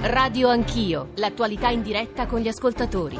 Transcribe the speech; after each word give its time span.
Radio 0.00 0.48
Anch'io, 0.48 1.10
l'attualità 1.16 1.70
in 1.70 1.82
diretta 1.82 2.26
con 2.26 2.38
gli 2.38 2.46
ascoltatori. 2.46 3.16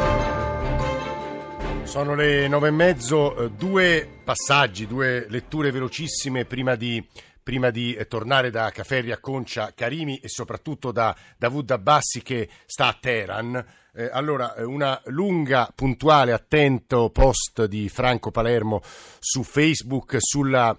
Sono 1.83 2.15
le 2.15 2.47
nove 2.47 2.69
e 2.69 2.71
mezzo, 2.71 3.37
eh, 3.37 3.51
due 3.51 4.09
passaggi, 4.23 4.87
due 4.87 5.27
letture 5.29 5.73
velocissime 5.73 6.45
prima 6.45 6.77
di, 6.77 7.05
prima 7.43 7.71
di 7.71 7.95
eh, 7.95 8.07
tornare 8.07 8.51
da 8.51 8.71
Caferri 8.71 9.11
a 9.11 9.19
Concia 9.19 9.73
Carimi 9.75 10.19
e 10.19 10.29
soprattutto 10.29 10.93
da 10.93 11.17
Davud 11.37 11.69
Abbassi 11.69 12.23
che 12.23 12.49
sta 12.65 12.87
a 12.87 12.97
Teheran. 12.99 13.67
Eh, 13.93 14.09
allora, 14.13 14.55
una 14.59 15.01
lunga, 15.07 15.69
puntuale, 15.75 16.33
attento 16.33 17.11
post 17.11 17.65
di 17.65 17.89
Franco 17.89 18.31
Palermo 18.31 18.83
su 19.19 19.43
Facebook 19.43 20.15
sulla 20.21 20.79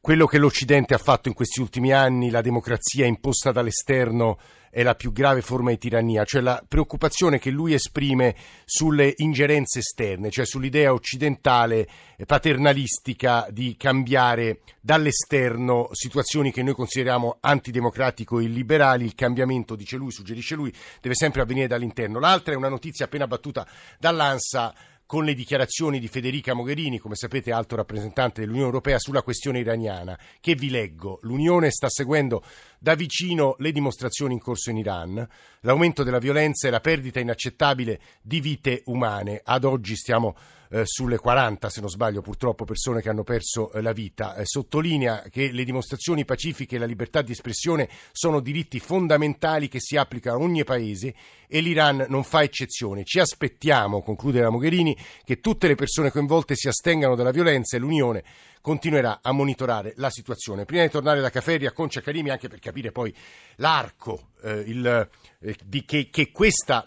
quello 0.00 0.26
che 0.26 0.38
l'Occidente 0.38 0.94
ha 0.94 0.98
fatto 0.98 1.28
in 1.28 1.34
questi 1.34 1.60
ultimi 1.60 1.92
anni, 1.92 2.30
la 2.30 2.40
democrazia 2.40 3.04
imposta 3.04 3.50
dall'esterno 3.50 4.38
è 4.78 4.84
la 4.84 4.94
più 4.94 5.10
grave 5.10 5.40
forma 5.40 5.70
di 5.70 5.78
tirannia, 5.78 6.22
cioè 6.22 6.40
la 6.40 6.62
preoccupazione 6.66 7.40
che 7.40 7.50
lui 7.50 7.74
esprime 7.74 8.36
sulle 8.64 9.12
ingerenze 9.16 9.80
esterne, 9.80 10.30
cioè 10.30 10.46
sull'idea 10.46 10.92
occidentale 10.92 11.88
eh, 12.16 12.24
paternalistica 12.24 13.48
di 13.50 13.74
cambiare 13.76 14.60
dall'esterno 14.80 15.88
situazioni 15.90 16.52
che 16.52 16.62
noi 16.62 16.74
consideriamo 16.74 17.38
antidemocratico 17.40 18.38
e 18.38 18.44
illiberali, 18.44 19.04
il 19.04 19.16
cambiamento, 19.16 19.74
dice 19.74 19.96
lui, 19.96 20.12
suggerisce 20.12 20.54
lui, 20.54 20.72
deve 21.00 21.16
sempre 21.16 21.40
avvenire 21.40 21.66
dall'interno. 21.66 22.20
L'altra 22.20 22.52
è 22.52 22.56
una 22.56 22.68
notizia 22.68 23.06
appena 23.06 23.26
battuta 23.26 23.66
dall'ANSA 23.98 24.72
con 25.08 25.24
le 25.24 25.32
dichiarazioni 25.32 26.00
di 26.00 26.06
Federica 26.06 26.52
Mogherini, 26.52 26.98
come 26.98 27.14
sapete 27.14 27.50
alto 27.50 27.76
rappresentante 27.76 28.42
dell'Unione 28.42 28.66
Europea, 28.66 28.98
sulla 28.98 29.22
questione 29.22 29.60
iraniana, 29.60 30.18
che 30.38 30.54
vi 30.54 30.68
leggo. 30.68 31.18
L'Unione 31.22 31.70
sta 31.70 31.88
seguendo 31.88 32.44
da 32.78 32.94
vicino 32.94 33.54
le 33.56 33.72
dimostrazioni 33.72 34.34
in 34.34 34.38
corso 34.38 34.68
in 34.68 34.76
Iran, 34.76 35.26
l'aumento 35.60 36.02
della 36.02 36.18
violenza 36.18 36.68
e 36.68 36.70
la 36.70 36.80
perdita 36.80 37.20
inaccettabile 37.20 37.98
di 38.20 38.40
vite 38.40 38.82
umane. 38.84 39.40
Ad 39.42 39.64
oggi 39.64 39.96
stiamo 39.96 40.36
eh, 40.70 40.82
sulle 40.84 41.18
40, 41.18 41.68
se 41.70 41.80
non 41.80 41.88
sbaglio, 41.88 42.20
purtroppo 42.20 42.64
persone 42.64 43.00
che 43.00 43.08
hanno 43.08 43.24
perso 43.24 43.72
eh, 43.72 43.80
la 43.80 43.92
vita. 43.92 44.34
Eh, 44.34 44.44
sottolinea 44.44 45.22
che 45.30 45.50
le 45.50 45.64
dimostrazioni 45.64 46.24
pacifiche 46.24 46.76
e 46.76 46.78
la 46.78 46.86
libertà 46.86 47.22
di 47.22 47.32
espressione 47.32 47.88
sono 48.12 48.40
diritti 48.40 48.80
fondamentali 48.80 49.68
che 49.68 49.80
si 49.80 49.96
applicano 49.96 50.38
a 50.38 50.42
ogni 50.42 50.64
paese 50.64 51.14
e 51.46 51.60
l'Iran 51.60 52.06
non 52.08 52.24
fa 52.24 52.42
eccezione. 52.42 53.04
Ci 53.04 53.20
aspettiamo, 53.20 54.02
conclude 54.02 54.40
la 54.40 54.50
Mogherini, 54.50 54.96
che 55.24 55.40
tutte 55.40 55.66
le 55.68 55.74
persone 55.74 56.10
coinvolte 56.10 56.54
si 56.54 56.68
astengano 56.68 57.14
dalla 57.14 57.30
violenza 57.30 57.76
e 57.76 57.80
l'Unione 57.80 58.24
continuerà 58.60 59.20
a 59.22 59.32
monitorare 59.32 59.94
la 59.96 60.10
situazione. 60.10 60.64
Prima 60.64 60.82
di 60.82 60.90
tornare 60.90 61.20
da 61.20 61.30
Caferri 61.30 61.66
a 61.66 61.72
Concia 61.72 62.00
Carimi, 62.00 62.30
anche 62.30 62.48
per 62.48 62.58
capire 62.58 62.92
poi 62.92 63.14
l'arco 63.56 64.30
eh, 64.42 64.62
il, 64.66 65.08
eh, 65.40 65.56
di 65.64 65.84
che, 65.84 66.10
che 66.10 66.30
questa 66.30 66.84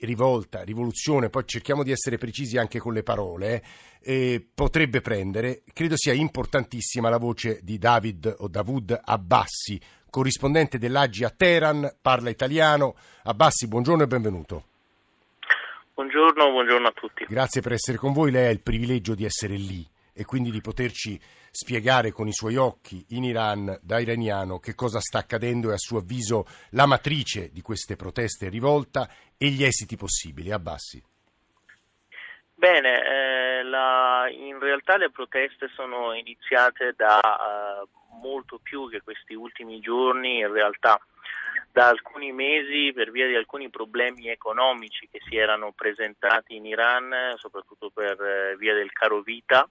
rivolta, 0.00 0.62
rivoluzione, 0.62 1.30
poi 1.30 1.42
cerchiamo 1.46 1.82
di 1.82 1.90
essere 1.90 2.18
precisi 2.18 2.56
anche 2.56 2.78
con 2.78 2.92
le 2.92 3.02
parole, 3.02 3.62
eh, 4.00 4.44
potrebbe 4.54 5.00
prendere, 5.00 5.62
credo 5.72 5.96
sia 5.96 6.12
importantissima 6.12 7.08
la 7.08 7.18
voce 7.18 7.60
di 7.62 7.78
David 7.78 8.36
o 8.38 8.48
Davud 8.48 9.00
Abbassi, 9.02 9.80
corrispondente 10.10 10.78
dell'Aggi 10.78 11.24
a 11.24 11.30
Teheran, 11.30 11.96
parla 12.00 12.30
italiano. 12.30 12.94
Abbassi, 13.24 13.66
buongiorno 13.66 14.04
e 14.04 14.06
benvenuto. 14.06 14.64
Buongiorno, 15.94 16.50
buongiorno 16.50 16.86
a 16.86 16.92
tutti. 16.92 17.24
Grazie 17.28 17.60
per 17.60 17.72
essere 17.72 17.98
con 17.98 18.12
voi, 18.12 18.30
lei 18.30 18.46
ha 18.46 18.50
il 18.50 18.60
privilegio 18.60 19.14
di 19.14 19.24
essere 19.24 19.54
lì 19.54 19.84
e 20.12 20.24
quindi 20.24 20.50
di 20.50 20.60
poterci 20.60 21.20
spiegare 21.54 22.10
con 22.10 22.26
i 22.26 22.32
suoi 22.32 22.56
occhi 22.56 23.04
in 23.10 23.22
Iran, 23.22 23.78
da 23.80 24.00
iraniano, 24.00 24.58
che 24.58 24.74
cosa 24.74 24.98
sta 24.98 25.18
accadendo 25.18 25.70
e 25.70 25.74
a 25.74 25.78
suo 25.78 25.98
avviso 25.98 26.46
la 26.70 26.84
matrice 26.84 27.50
di 27.52 27.62
queste 27.62 27.94
proteste 27.94 28.46
e 28.46 28.48
rivolta 28.48 29.08
e 29.38 29.48
gli 29.50 29.62
esiti 29.62 29.96
possibili. 29.96 30.50
Abbassi. 30.50 31.00
Bene, 32.54 33.02
eh, 33.06 33.62
la, 33.62 34.26
in 34.30 34.58
realtà 34.58 34.96
le 34.96 35.10
proteste 35.10 35.68
sono 35.76 36.12
iniziate 36.12 36.94
da 36.96 37.20
eh, 37.20 37.86
molto 38.20 38.58
più 38.60 38.88
che 38.90 39.00
questi 39.02 39.34
ultimi 39.34 39.78
giorni, 39.78 40.40
in 40.40 40.52
realtà 40.52 41.00
da 41.70 41.86
alcuni 41.86 42.32
mesi 42.32 42.92
per 42.92 43.12
via 43.12 43.28
di 43.28 43.36
alcuni 43.36 43.70
problemi 43.70 44.28
economici 44.28 45.08
che 45.08 45.20
si 45.28 45.36
erano 45.36 45.70
presentati 45.70 46.56
in 46.56 46.66
Iran, 46.66 47.12
soprattutto 47.36 47.90
per 47.90 48.20
eh, 48.20 48.56
via 48.56 48.74
del 48.74 48.90
caro 48.90 49.20
vita 49.20 49.68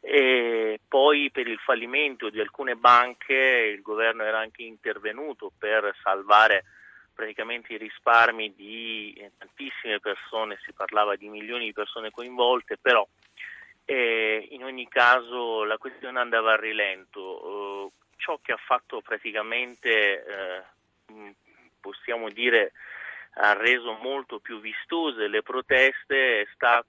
e 0.00 0.80
poi 0.86 1.30
per 1.30 1.46
il 1.48 1.58
fallimento 1.58 2.30
di 2.30 2.40
alcune 2.40 2.76
banche 2.76 3.34
il 3.34 3.82
governo 3.82 4.22
era 4.22 4.38
anche 4.38 4.62
intervenuto 4.62 5.52
per 5.58 5.94
salvare 6.02 6.64
praticamente 7.12 7.72
i 7.72 7.78
risparmi 7.78 8.54
di 8.54 9.30
tantissime 9.36 9.98
persone, 9.98 10.58
si 10.62 10.72
parlava 10.72 11.16
di 11.16 11.28
milioni 11.28 11.64
di 11.64 11.72
persone 11.72 12.12
coinvolte, 12.12 12.76
però 12.76 13.04
eh, 13.84 14.46
in 14.50 14.62
ogni 14.62 14.86
caso 14.86 15.64
la 15.64 15.78
questione 15.78 16.20
andava 16.20 16.52
a 16.52 16.60
rilento. 16.60 17.90
Eh, 17.90 17.90
ciò 18.18 18.38
che 18.40 18.52
ha 18.52 18.56
fatto 18.56 19.00
praticamente, 19.00 20.24
eh, 20.24 21.34
possiamo 21.80 22.28
dire, 22.28 22.72
ha 23.34 23.52
reso 23.54 23.94
molto 23.94 24.38
più 24.38 24.60
vistose 24.60 25.28
le 25.28 25.42
proteste 25.42 26.42
è 26.42 26.46
stato 26.54 26.86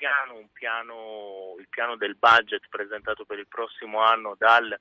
piano, 0.00 0.36
un 0.36 0.50
piano, 0.50 1.56
il 1.58 1.68
piano 1.68 1.94
del 1.96 2.16
budget 2.16 2.62
presentato 2.70 3.26
per 3.26 3.38
il 3.38 3.46
prossimo 3.46 4.00
anno 4.02 4.34
dal 4.38 4.74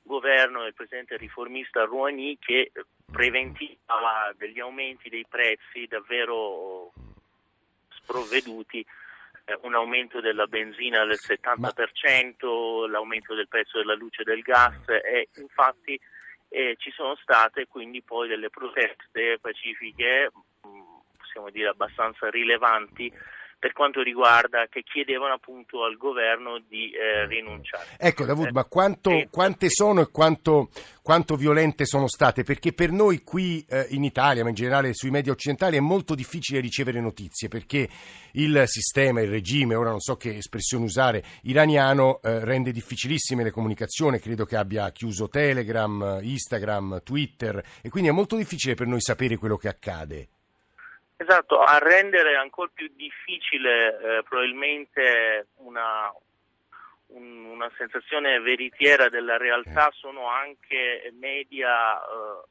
governo 0.00 0.62
del 0.62 0.72
presidente 0.72 1.18
riformista 1.18 1.84
Rouhani 1.84 2.38
che 2.38 2.72
preventiva 3.12 4.32
degli 4.34 4.58
aumenti 4.58 5.10
dei 5.10 5.26
prezzi 5.28 5.86
davvero 5.86 6.90
sprovveduti, 7.90 8.84
eh, 9.44 9.58
un 9.62 9.74
aumento 9.74 10.22
della 10.22 10.46
benzina 10.46 11.04
del 11.04 11.18
70%, 11.20 12.88
l'aumento 12.88 13.34
del 13.34 13.48
prezzo 13.48 13.76
della 13.76 13.94
luce 13.94 14.22
e 14.22 14.24
del 14.24 14.40
gas 14.40 14.88
e 14.88 15.28
infatti 15.36 16.00
eh, 16.48 16.76
ci 16.78 16.90
sono 16.92 17.14
state 17.16 17.66
quindi 17.66 18.00
poi 18.00 18.26
delle 18.26 18.48
proteste 18.48 19.38
pacifiche, 19.38 20.30
possiamo 21.18 21.50
dire 21.50 21.68
abbastanza 21.68 22.30
rilevanti, 22.30 23.12
per 23.58 23.72
quanto 23.72 24.02
riguarda 24.02 24.66
che 24.68 24.82
chiedevano 24.82 25.34
appunto 25.34 25.84
al 25.84 25.96
governo 25.96 26.58
di 26.68 26.90
eh, 26.90 27.26
rinunciare. 27.26 27.96
Ecco 27.98 28.24
Davud, 28.24 28.50
ma 28.50 28.64
quanto, 28.64 29.10
eh, 29.10 29.28
quante 29.30 29.68
sono 29.70 30.02
e 30.02 30.10
quanto, 30.10 30.68
quanto, 31.02 31.36
violente 31.36 31.86
sono 31.86 32.06
state? 32.06 32.42
Perché 32.42 32.72
per 32.72 32.90
noi 32.90 33.22
qui 33.22 33.64
eh, 33.68 33.86
in 33.90 34.04
Italia, 34.04 34.42
ma 34.42 34.50
in 34.50 34.54
generale 34.54 34.92
sui 34.92 35.10
media 35.10 35.32
occidentali, 35.32 35.76
è 35.78 35.80
molto 35.80 36.14
difficile 36.14 36.60
ricevere 36.60 37.00
notizie 37.00 37.48
perché 37.48 37.88
il 38.32 38.62
sistema, 38.66 39.22
il 39.22 39.30
regime, 39.30 39.74
ora 39.74 39.90
non 39.90 40.00
so 40.00 40.16
che 40.16 40.36
espressione 40.36 40.84
usare, 40.84 41.24
iraniano 41.42 42.20
eh, 42.22 42.44
rende 42.44 42.72
difficilissime 42.72 43.42
le 43.42 43.50
comunicazioni, 43.50 44.20
credo 44.20 44.44
che 44.44 44.56
abbia 44.56 44.92
chiuso 44.92 45.28
Telegram, 45.28 46.18
Instagram, 46.20 47.00
Twitter 47.02 47.62
e 47.80 47.88
quindi 47.88 48.10
è 48.10 48.12
molto 48.12 48.36
difficile 48.36 48.74
per 48.74 48.86
noi 48.86 49.00
sapere 49.00 49.36
quello 49.36 49.56
che 49.56 49.68
accade. 49.68 50.28
Esatto, 51.18 51.62
a 51.62 51.78
rendere 51.78 52.36
ancora 52.36 52.70
più 52.72 52.90
difficile 52.94 53.88
eh, 53.88 54.22
probabilmente 54.22 55.48
una, 55.56 56.12
un, 57.08 57.44
una 57.46 57.70
sensazione 57.78 58.38
veritiera 58.40 59.08
della 59.08 59.38
realtà 59.38 59.88
eh. 59.88 59.92
sono 59.94 60.28
anche 60.28 61.10
media 61.18 61.96
eh, 61.98 62.44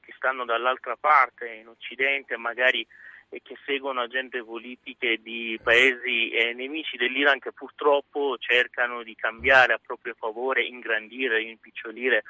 che 0.00 0.12
stanno 0.16 0.44
dall'altra 0.44 0.96
parte 0.96 1.48
in 1.48 1.66
Occidente, 1.66 2.36
magari 2.36 2.86
e 3.34 3.40
che 3.42 3.56
seguono 3.64 4.02
agende 4.02 4.44
politiche 4.44 5.18
di 5.22 5.58
paesi 5.62 6.30
eh, 6.30 6.52
nemici 6.52 6.98
dell'Iran 6.98 7.38
che 7.38 7.50
purtroppo 7.50 8.36
cercano 8.38 9.02
di 9.02 9.14
cambiare 9.14 9.72
a 9.72 9.80
proprio 9.84 10.14
favore, 10.14 10.64
ingrandire, 10.64 11.42
impicciolire 11.42 12.24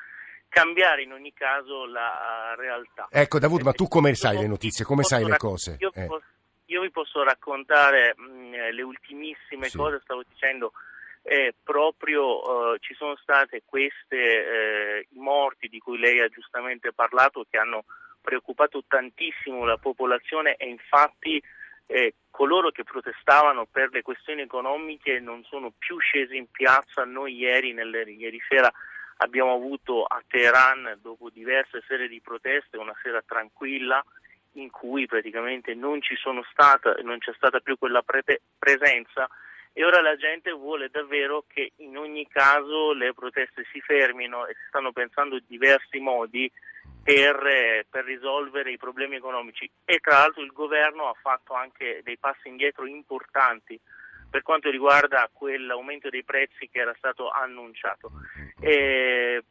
cambiare 0.53 1.03
in 1.03 1.13
ogni 1.13 1.33
caso 1.33 1.87
la 1.87 2.55
realtà. 2.59 3.09
Ecco 3.11 3.39
Davud, 3.39 3.63
ma 3.63 3.73
tu 3.73 3.89
come 3.89 4.15
sai 4.15 4.37
le 4.37 4.47
notizie, 4.47 4.85
come 4.85 5.03
sai 5.03 5.25
le 5.25 5.39
cose? 5.39 5.79
Io, 5.81 5.91
eh. 5.95 6.05
posso, 6.05 6.27
io 6.67 6.83
vi 6.83 6.91
posso 6.91 7.23
raccontare 7.25 8.13
mh, 8.15 8.71
le 8.71 8.83
ultimissime 8.83 9.71
sì. 9.71 9.79
cose, 9.79 10.01
stavo 10.03 10.23
dicendo, 10.29 10.73
eh, 11.23 11.55
proprio 11.63 12.75
eh, 12.75 12.79
ci 12.81 12.93
sono 12.93 13.17
state 13.17 13.63
queste 13.65 14.17
eh, 14.17 15.07
morti 15.13 15.69
di 15.69 15.79
cui 15.79 15.99
lei 15.99 16.21
ha 16.21 16.29
giustamente 16.29 16.93
parlato 16.93 17.47
che 17.49 17.57
hanno 17.57 17.85
preoccupato 18.21 18.85
tantissimo 18.87 19.65
la 19.65 19.79
popolazione 19.79 20.57
e 20.57 20.69
infatti 20.69 21.43
eh, 21.87 22.15
coloro 22.31 22.71
che 22.71 22.85
protestavano 22.85 23.65
per 23.65 23.89
le 23.91 24.03
questioni 24.03 24.43
economiche 24.43 25.19
non 25.19 25.43
sono 25.45 25.73
più 25.79 25.99
scesi 25.99 26.37
in 26.37 26.51
piazza. 26.51 27.05
Noi 27.05 27.37
ieri, 27.37 27.73
nelle, 27.73 28.03
ieri 28.03 28.41
sera 28.47 28.71
abbiamo 29.23 29.55
avuto 29.55 30.05
a 30.05 30.23
Teheran, 30.27 30.99
dopo 31.01 31.31
diverse 31.31 31.83
serie 31.87 32.09
di 32.09 32.21
proteste, 32.21 32.77
una 32.77 32.95
sera 33.03 33.23
tranquilla 33.25 34.05
in 34.57 34.71
cui 34.71 35.07
praticamente 35.07 35.75
non, 35.75 36.01
stata, 36.51 36.95
non 37.03 37.19
c'è 37.19 37.33
stata 37.35 37.61
più 37.61 37.79
quella 37.79 38.03
pre- 38.03 38.43
presenza 38.59 39.29
e 39.73 39.85
ora 39.85 40.03
la 40.03 40.17
gente 40.17 40.51
vuole 40.51 40.91
davvero 40.91 41.45
che 41.47 41.73
in 41.77 41.97
ogni 41.97 42.29
caso 42.29 42.93
le 42.93 43.15
proteste 43.15 43.65
si 43.73 43.81
fermino 43.81 44.47
e 44.47 44.53
si 44.53 44.65
stanno 44.69 44.93
pensando 44.93 45.41
diversi 45.47 45.99
modi 45.99 46.51
per, 47.03 47.87
per, 47.89 48.05
risolvere 48.05 48.71
i 48.71 48.77
problemi 48.77 49.17
economici. 49.17 49.69
E 49.87 49.99
tra 49.99 50.19
l'altro 50.19 50.43
il 50.43 50.53
governo 50.53 51.09
ha 51.09 51.17
fatto 51.21 51.55
anche 51.55 52.01
dei 52.05 52.19
passi 52.19 52.49
indietro 52.49 52.87
importanti 52.87 53.81
per 54.33 54.41
quanto 54.41 54.71
riguarda 54.71 55.29
quell'aumento 55.31 56.09
dei 56.09 56.25
prezzi 56.25 56.67
che 56.71 56.81
era 56.81 56.95
stato 56.97 57.29
annunciato. 57.31 58.11
E 58.59 59.45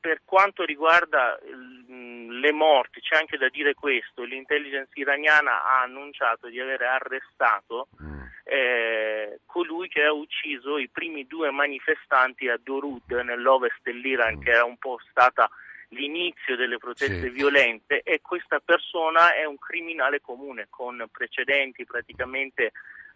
per 0.00 0.22
quanto 0.24 0.64
riguarda 0.64 1.38
le 1.44 2.52
morti, 2.52 3.00
c'è 3.00 3.16
anche 3.16 3.36
da 3.36 3.48
dire 3.48 3.74
questo, 3.74 4.24
l'intelligence 4.24 4.90
iraniana 4.94 5.62
ha 5.62 5.82
annunciato 5.82 6.48
di 6.48 6.58
aver 6.58 6.82
arrestato 6.82 7.86
eh, 8.42 9.38
colui 9.46 9.86
che 9.86 10.02
ha 10.02 10.12
ucciso 10.12 10.78
i 10.78 10.88
primi 10.88 11.26
due 11.28 11.52
manifestanti 11.52 12.48
a 12.48 12.58
Dorud 12.60 13.12
nell'ovest 13.12 13.78
dell'Iran, 13.82 14.40
che 14.40 14.50
era 14.50 14.64
un 14.64 14.76
po' 14.76 14.98
stata 15.08 15.48
l'inizio 15.90 16.56
delle 16.56 16.78
proteste 16.78 17.28
sì. 17.28 17.30
violente 17.30 18.00
e 18.02 18.20
questa 18.20 18.58
persona 18.60 19.34
è 19.34 19.44
un 19.44 19.58
criminale 19.58 20.20
comune 20.20 20.66
con 20.68 21.04
precedenti 21.10 21.84
praticamente 21.84 22.72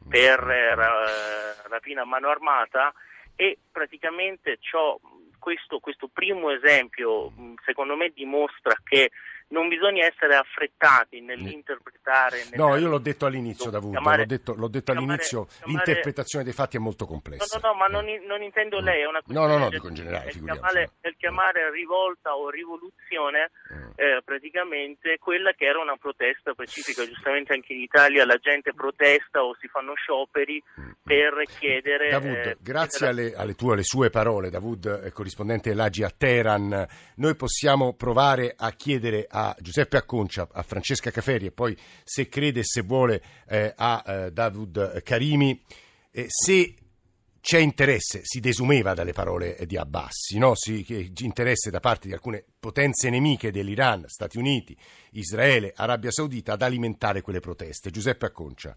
per 0.08 0.40
eh, 0.40 1.68
rapina 1.68 2.02
a 2.02 2.06
mano 2.06 2.28
armata 2.28 2.92
e 3.36 3.58
praticamente 3.70 4.58
ciò, 4.60 4.98
questo, 5.38 5.78
questo 5.80 6.08
primo 6.08 6.50
esempio 6.50 7.32
secondo 7.64 7.96
me 7.96 8.10
dimostra 8.10 8.74
che 8.84 9.10
non 9.48 9.68
bisogna 9.68 10.06
essere 10.06 10.34
affrettati 10.34 11.20
nell'interpretare. 11.20 12.44
Nella... 12.50 12.64
No, 12.64 12.76
io 12.76 12.88
l'ho 12.88 12.98
detto 12.98 13.26
all'inizio, 13.26 13.70
Davuto, 13.70 14.00
l'ho 14.00 14.24
detto, 14.24 14.54
l'ho 14.54 14.68
detto 14.68 14.92
chiamare, 14.92 15.12
all'inizio, 15.12 15.44
chiamare... 15.44 15.70
l'interpretazione 15.70 16.44
dei 16.44 16.52
fatti 16.52 16.76
è 16.76 16.80
molto 16.80 17.06
complessa. 17.06 17.58
No, 17.60 17.68
no, 17.68 17.72
no 17.72 17.78
ma 17.78 17.86
non, 17.86 18.04
non 18.26 18.42
intendo 18.42 18.80
lei, 18.80 19.02
è 19.02 19.06
una 19.06 19.20
questione... 19.22 19.46
No, 19.46 19.58
no, 19.58 19.64
no, 19.64 19.70
dico 19.70 19.88
in 19.88 19.94
generale, 19.94 20.30
chiamare, 20.30 20.90
nel 21.00 21.14
chiamare 21.16 21.70
rivolta 21.70 22.36
o 22.36 22.50
rivoluzione, 22.50 23.50
mm. 23.72 23.90
eh, 23.96 24.22
praticamente 24.24 25.18
quella 25.18 25.52
che 25.52 25.66
era 25.66 25.80
una 25.80 25.96
protesta 25.96 26.54
pacifica, 26.54 27.06
giustamente 27.06 27.52
anche 27.52 27.74
in 27.74 27.80
Italia 27.80 28.24
la 28.24 28.36
gente 28.36 28.72
protesta 28.72 29.42
o 29.42 29.54
si 29.60 29.68
fanno 29.68 29.94
scioperi 29.94 30.62
mm. 30.80 30.90
per 31.02 31.42
chiedere... 31.58 32.10
Davud, 32.10 32.46
eh, 32.46 32.56
grazie 32.60 33.08
alle, 33.08 33.34
alle, 33.34 33.54
tue, 33.54 33.74
alle 33.74 33.84
sue 33.84 34.10
parole, 34.10 34.50
Davud, 34.50 35.02
eh, 35.04 35.12
corrispondente 35.12 35.68
dell'Agi 35.68 36.02
a 36.02 36.10
Teheran, 36.10 36.86
noi 37.16 37.36
possiamo 37.36 37.94
provare 37.94 38.54
a 38.56 38.70
chiedere 38.72 39.26
a 39.30 39.43
Giuseppe 39.58 39.96
Acconcia, 39.96 40.48
a 40.52 40.62
Francesca 40.62 41.10
Caferi 41.10 41.46
e 41.46 41.50
poi 41.50 41.76
se 42.04 42.28
crede 42.28 42.60
e 42.60 42.64
se 42.64 42.82
vuole 42.82 43.20
eh, 43.48 43.72
a 43.76 44.04
eh, 44.06 44.30
Davud 44.30 45.02
Karimi, 45.02 45.60
eh, 46.12 46.26
se 46.28 46.76
c'è 47.44 47.58
interesse, 47.58 48.20
si 48.22 48.40
desumeva 48.40 48.94
dalle 48.94 49.12
parole 49.12 49.58
di 49.66 49.76
Abbas, 49.76 50.30
no? 50.38 50.54
si, 50.54 50.82
interesse 51.20 51.70
da 51.70 51.78
parte 51.78 52.08
di 52.08 52.14
alcune 52.14 52.42
potenze 52.58 53.10
nemiche 53.10 53.50
dell'Iran, 53.50 54.04
Stati 54.06 54.38
Uniti, 54.38 54.74
Israele, 55.10 55.74
Arabia 55.76 56.10
Saudita 56.10 56.54
ad 56.54 56.62
alimentare 56.62 57.20
quelle 57.20 57.40
proteste. 57.40 57.90
Giuseppe 57.90 58.24
Acconcia. 58.24 58.74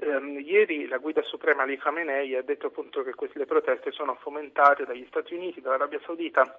Um, 0.00 0.40
ieri 0.40 0.88
la 0.88 0.98
guida 0.98 1.22
suprema 1.22 1.62
Ali 1.62 1.78
Khamenei 1.78 2.34
ha 2.34 2.42
detto 2.42 2.66
appunto 2.66 3.04
che 3.04 3.14
queste 3.14 3.44
proteste 3.46 3.92
sono 3.92 4.16
fomentate 4.16 4.84
dagli 4.84 5.06
Stati 5.06 5.34
Uniti, 5.34 5.60
dall'Arabia 5.60 6.00
Saudita 6.04 6.58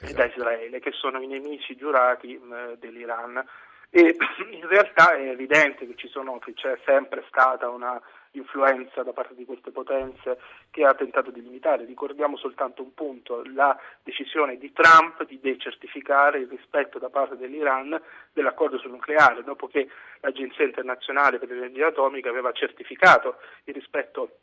esatto. 0.00 0.04
e 0.04 0.12
da 0.14 0.24
Israele, 0.26 0.80
che 0.80 0.92
sono 0.92 1.20
i 1.20 1.26
nemici 1.26 1.76
giurati 1.76 2.36
mh, 2.36 2.74
dell'Iran. 2.78 3.44
E 3.90 4.16
in 4.50 4.66
realtà 4.68 5.14
è 5.16 5.28
evidente 5.28 5.86
che, 5.86 6.08
sono, 6.08 6.38
che 6.38 6.52
c'è 6.54 6.78
sempre 6.84 7.24
stata 7.28 7.68
una 7.68 8.00
influenza 8.32 9.02
da 9.02 9.12
parte 9.12 9.34
di 9.34 9.44
queste 9.44 9.70
potenze 9.70 10.38
che 10.70 10.84
ha 10.84 10.94
tentato 10.94 11.30
di 11.30 11.42
limitare. 11.42 11.84
Ricordiamo 11.84 12.36
soltanto 12.36 12.82
un 12.82 12.92
punto, 12.92 13.42
la 13.54 13.78
decisione 14.02 14.58
di 14.58 14.72
Trump 14.72 15.24
di 15.24 15.40
decertificare 15.40 16.40
il 16.40 16.48
rispetto 16.48 16.98
da 16.98 17.08
parte 17.08 17.36
dell'Iran 17.36 17.98
dell'accordo 18.32 18.78
sul 18.78 18.90
nucleare, 18.90 19.42
dopo 19.42 19.66
che 19.68 19.88
l'Agenzia 20.20 20.64
internazionale 20.64 21.38
per 21.38 21.48
l'energia 21.48 21.86
atomica 21.86 22.28
aveva 22.28 22.52
certificato 22.52 23.38
il 23.64 23.74
rispetto 23.74 24.38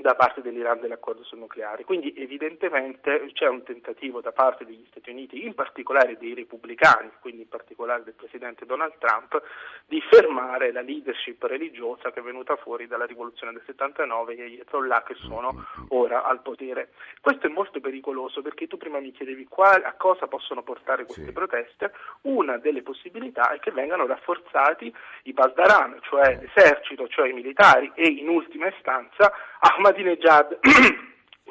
da 0.00 0.14
parte 0.14 0.42
dell'Iran 0.42 0.80
dell'accordo 0.80 1.22
sul 1.24 1.38
nucleare. 1.38 1.84
Quindi 1.84 2.14
evidentemente 2.16 3.30
c'è 3.32 3.48
un 3.48 3.62
tentativo 3.62 4.20
da 4.20 4.32
parte 4.32 4.64
degli 4.64 4.84
Stati 4.90 5.10
Uniti, 5.10 5.44
in 5.44 5.54
particolare 5.54 6.16
dei 6.16 6.34
repubblicani, 6.34 7.10
quindi 7.20 7.42
in 7.42 7.48
particolare 7.48 8.04
del 8.04 8.14
presidente 8.14 8.66
Donald 8.66 8.94
Trump, 8.98 9.40
di 9.86 10.00
fermare 10.10 10.72
la 10.72 10.80
leadership 10.80 11.42
religiosa 11.44 12.10
che 12.12 12.20
è 12.20 12.22
venuta 12.22 12.56
fuori 12.56 12.86
dalla 12.86 13.06
rivoluzione 13.06 13.52
del 13.52 13.62
79 13.66 14.32
e 14.32 14.36
gli 14.48 14.54
Ayatollah 14.54 15.02
che 15.02 15.14
sono 15.14 15.66
ora 15.88 16.24
al 16.24 16.42
potere. 16.42 16.90
Questo 17.20 17.46
è 17.46 17.50
molto 17.50 17.80
pericoloso 17.80 18.42
perché 18.42 18.66
tu 18.66 18.76
prima 18.76 18.98
mi 18.98 19.12
chiedevi 19.12 19.46
qual, 19.46 19.82
a 19.84 19.94
cosa 19.94 20.26
possono 20.26 20.62
portare 20.62 21.04
queste 21.04 21.26
sì. 21.26 21.32
proteste. 21.32 21.92
Una 22.22 22.58
delle 22.58 22.82
possibilità 22.82 23.50
è 23.50 23.58
che 23.58 23.70
vengano 23.70 24.06
rafforzati 24.06 24.94
i 25.24 25.32
Baldaran, 25.32 25.98
cioè 26.02 26.38
l'esercito, 26.40 27.08
cioè 27.08 27.28
i 27.28 27.32
militari 27.32 27.90
e 27.94 28.06
in 28.06 28.28
ultima 28.28 28.68
istanza 28.68 29.32
Ahmadinejad 29.60 30.58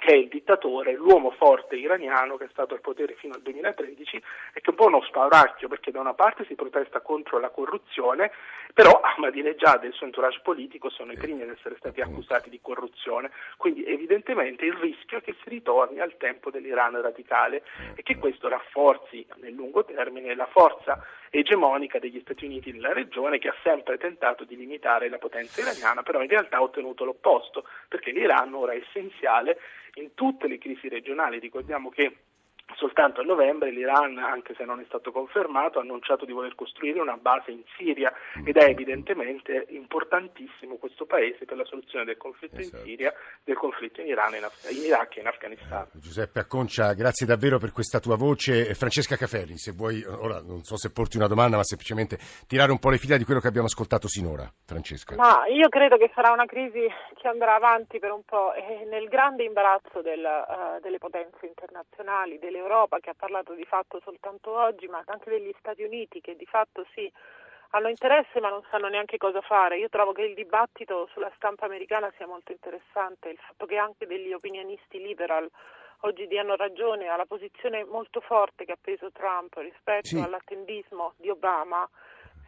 che 0.06 0.12
è 0.12 0.16
il 0.16 0.28
dittatore, 0.28 0.94
l'uomo 0.94 1.32
forte 1.32 1.76
iraniano 1.76 2.38
che 2.38 2.46
è 2.46 2.50
stato 2.52 2.74
al 2.74 2.82
potere 2.82 3.16
fino 3.16 3.34
al 3.34 3.42
2013 3.42 4.18
e 4.54 4.62
che 4.62 4.66
è 4.66 4.70
un 4.70 4.76
po' 4.76 4.86
uno 4.86 5.02
spauracchio 5.02 5.68
perché 5.68 5.90
da 5.90 6.00
una 6.00 6.14
parte 6.14 6.46
si 6.46 6.54
protesta 6.54 7.00
contro 7.02 7.40
la 7.40 7.50
corruzione, 7.50 8.32
però 8.74 9.00
Ahmadinejad 9.02 9.84
e 9.84 9.88
il 9.88 9.94
suo 9.94 10.06
entourage 10.06 10.42
politico 10.44 10.90
sono 10.90 11.14
i 11.14 11.18
primi 11.18 11.42
ad 11.42 11.50
essere 11.50 11.76
stati 11.80 12.02
accusati 12.02 12.50
di 12.50 12.60
corruzione, 12.62 13.32
quindi 13.58 13.84
evidentemente 13.86 14.66
il 14.66 14.74
rischio 14.74 15.18
è 15.18 15.22
che 15.22 15.36
si 15.42 15.50
ritorni 15.50 16.00
al 16.00 16.18
tempo 16.18 16.52
dell'Iran 16.52 17.02
radicale 17.02 17.64
e 17.96 18.04
che 18.04 18.18
questo 18.18 18.48
rafforzi 18.48 19.26
nel 19.38 19.54
lungo 19.54 19.86
termine 19.86 20.36
la 20.36 20.48
forza 20.48 21.04
egemonica 21.38 22.00
degli 22.00 22.20
Stati 22.22 22.46
Uniti 22.46 22.72
nella 22.72 22.94
regione 22.94 23.40
che 23.40 23.50
ha 23.50 23.56
sempre 23.64 23.98
tentato 23.98 24.44
di 24.44 24.56
limitare 24.56 25.10
la 25.10 25.18
potenza 25.18 25.62
iraniana, 25.62 26.04
però 26.04 26.22
in 26.22 26.30
realtà 26.30 26.58
ha 26.58 26.62
ottenuto 26.62 27.04
l'opposto, 27.04 27.68
perché 27.88 28.12
l'Iran 28.12 28.54
ora 28.54 28.74
è 28.74 28.78
essenziale 28.78 29.58
in 29.96 30.14
tutte 30.14 30.48
le 30.48 30.58
crisi 30.58 30.88
regionali. 30.88 31.40
Ricordiamo 31.40 31.90
che 31.90 32.16
Soltanto 32.74 33.22
a 33.22 33.24
novembre 33.24 33.72
l'Iran, 33.72 34.18
anche 34.18 34.54
se 34.56 34.66
non 34.66 34.80
è 34.80 34.84
stato 34.88 35.12
confermato, 35.12 35.80
ha 35.80 35.82
annunciato 35.82 36.26
di 36.26 36.34
voler 36.34 36.56
costruire 36.56 37.00
una 37.00 37.16
base 37.16 37.52
in 37.52 37.62
Siria 37.78 38.12
ed 38.44 38.58
è 38.58 38.64
evidentemente 38.66 39.68
importantissimo 39.70 40.76
questo 40.76 41.06
paese 41.06 41.46
per 41.46 41.58
la 41.58 41.64
soluzione 41.64 42.06
del 42.06 42.18
conflitto 42.18 42.58
esatto. 42.58 42.78
in 42.78 42.84
Siria, 42.84 43.14
del 43.44 43.56
conflitto 43.56 44.02
in, 44.02 44.08
Iran, 44.08 44.36
in, 44.36 44.44
Af- 44.44 44.70
in 44.72 44.84
Iraq 44.84 45.18
e 45.18 45.20
in 45.22 45.28
Afghanistan. 45.28 45.84
Eh, 45.84 46.00
Giuseppe 46.00 46.40
Acconcia, 46.40 46.94
grazie 46.94 47.26
davvero 47.26 47.60
per 47.60 47.72
questa 47.72 48.00
tua 48.00 48.18
voce. 48.18 48.74
Francesca 48.74 49.16
Caferri, 49.16 49.58
se 49.58 49.72
vuoi, 49.72 50.04
ora 50.04 50.42
non 50.42 50.64
so 50.64 50.76
se 50.76 50.92
porti 50.92 51.18
una 51.18 51.28
domanda, 51.28 51.58
ma 51.58 51.64
semplicemente 51.64 52.18
tirare 52.48 52.72
un 52.72 52.80
po' 52.80 52.90
le 52.90 52.98
fila 52.98 53.16
di 53.16 53.24
quello 53.24 53.40
che 53.40 53.48
abbiamo 53.48 53.68
ascoltato 53.68 54.08
sinora. 54.08 54.52
Francesca. 54.66 55.16
Ma 55.16 55.46
io 55.48 55.70
credo 55.70 55.98
che 55.98 56.12
sarà 56.14 56.32
una 56.32 56.46
crisi 56.46 56.82
che 57.14 57.28
andrà 57.28 57.56
avanti 57.56 58.00
per 58.00 58.12
un 58.12 58.24
po' 58.24 58.54
e 58.54 58.86
nel 58.90 59.08
grande 59.08 59.44
imbarazzo 59.44 60.02
del, 60.02 60.24
uh, 60.24 60.82
delle 60.82 60.98
potenze 60.98 61.46
internazionali, 61.46 62.40
delle 62.40 62.55
dell'Europa 62.56 63.00
che 63.00 63.10
ha 63.10 63.16
parlato 63.16 63.54
di 63.54 63.66
fatto 63.66 64.00
soltanto 64.04 64.52
oggi, 64.52 64.88
ma 64.88 65.04
anche 65.06 65.30
degli 65.30 65.54
Stati 65.60 65.84
Uniti 65.84 66.22
che 66.22 66.36
di 66.36 66.46
fatto 66.46 66.86
sì 66.94 67.12
hanno 67.72 67.90
interesse 67.90 68.40
ma 68.40 68.50
non 68.50 68.64
sanno 68.72 68.88
neanche 68.88 69.18
cosa 69.18 69.42
fare. 69.42 69.78
Io 69.78 69.90
trovo 69.90 70.14
che 70.14 70.24
il 70.24 70.34
dibattito 70.34 71.10
sulla 71.12 71.32
stampa 71.36 71.66
americana 71.66 72.12
sia 72.16 72.26
molto 72.26 72.54
interessante, 72.54 73.30
il 73.30 73.38
fatto 73.38 73.66
che 73.66 73.78
anche 73.78 74.08
degli 74.08 74.32
opinionisti 74.32 75.00
liberal 75.02 75.50
oggi 76.02 76.28
diano 76.28 76.56
ragione 76.56 77.08
alla 77.08 77.26
posizione 77.26 77.84
molto 77.84 78.22
forte 78.22 78.64
che 78.64 78.74
ha 78.74 78.78
preso 78.80 79.12
Trump 79.12 79.56
rispetto 79.58 80.08
sì. 80.08 80.20
all'attendismo 80.20 81.14
di 81.18 81.30
Obama 81.30 81.88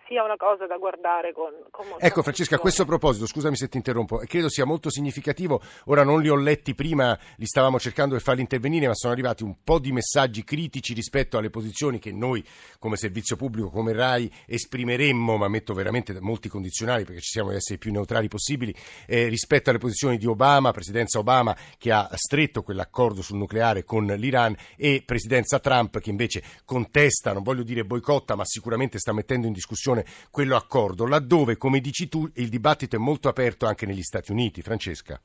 sia 0.08 0.24
una 0.24 0.38
cosa 0.38 0.66
da 0.66 0.78
guardare 0.78 1.34
con, 1.34 1.52
con 1.70 1.88
molta 1.88 2.06
Ecco 2.06 2.24
Francesca, 2.24 2.56
a 2.56 2.60
questo 2.60 2.86
proposito, 2.86 3.28
scusami 3.28 3.56
se 3.56 3.68
ti 3.68 3.78
interrompo, 3.78 4.18
credo 4.26 4.50
sia 4.50 4.66
molto 4.66 4.90
significativo, 4.90 5.62
ora 5.86 6.04
non 6.04 6.22
li 6.22 6.30
ho 6.30 6.36
letti 6.36 6.74
prima, 6.74 7.18
li 7.36 7.46
stavamo 7.46 7.78
cercando 7.80 8.16
di 8.16 8.22
farli 8.22 8.42
intervenire, 8.42 8.88
ma 8.88 8.96
sono 8.96 9.14
arrivati 9.14 9.44
un 9.44 9.56
po' 9.64 9.80
di 9.80 9.92
messaggi 9.92 10.44
critici 10.44 10.94
rispetto 10.94 11.38
alle 11.38 11.50
posizioni 11.50 12.00
che 12.00 12.12
noi 12.12 12.44
come 12.80 12.96
servizio 12.96 13.36
pubblico, 13.36 13.70
come 13.70 13.94
RAI, 13.94 14.32
esprimeremmo, 14.46 15.38
ma 15.38 15.48
metto 15.48 15.74
veramente 15.74 16.18
molti 16.22 16.48
condizionali 16.48 17.04
perché 17.04 17.22
ci 17.22 17.32
siamo 17.32 17.50
di 17.50 17.58
essere 17.58 17.76
i 17.76 17.80
più 17.80 17.92
neutrali 17.92 18.28
possibili, 18.30 18.74
eh, 19.06 19.28
rispetto 19.28 19.70
alle 19.70 19.80
posizioni 19.80 20.18
di 20.18 20.26
Obama, 20.26 20.72
presidenza 20.72 21.20
Obama 21.20 21.56
che 21.78 21.92
ha 21.92 22.10
stretto 22.14 22.64
quell'accordo 22.64 23.22
sul 23.22 23.38
nucleare 23.38 23.84
con 23.84 24.06
l'Iran 24.06 24.56
e 24.78 25.04
presidenza 25.06 25.60
Trump 25.60 26.00
che 26.00 26.10
invece 26.10 26.42
contesta, 26.64 27.34
non 27.34 27.44
voglio 27.44 27.64
dire 27.64 27.84
boicotta, 27.84 28.36
ma 28.36 28.46
sicuramente 28.46 29.00
sta 29.00 29.12
mettendo 29.12 29.48
in 29.48 29.54
discussione 29.54 29.97
discussione 29.98 30.06
quello 30.30 30.56
accordo, 30.56 31.06
laddove, 31.06 31.58
come 31.58 31.80
dici 31.80 32.08
tu, 32.08 32.30
il 32.36 32.50
dibattito 32.50 32.96
è 32.96 33.00
molto 33.00 33.30
aperto 33.30 33.66
anche 33.66 33.86
negli 33.86 34.04
Stati 34.04 34.32
Uniti. 34.32 34.62
Francesca. 34.62 35.20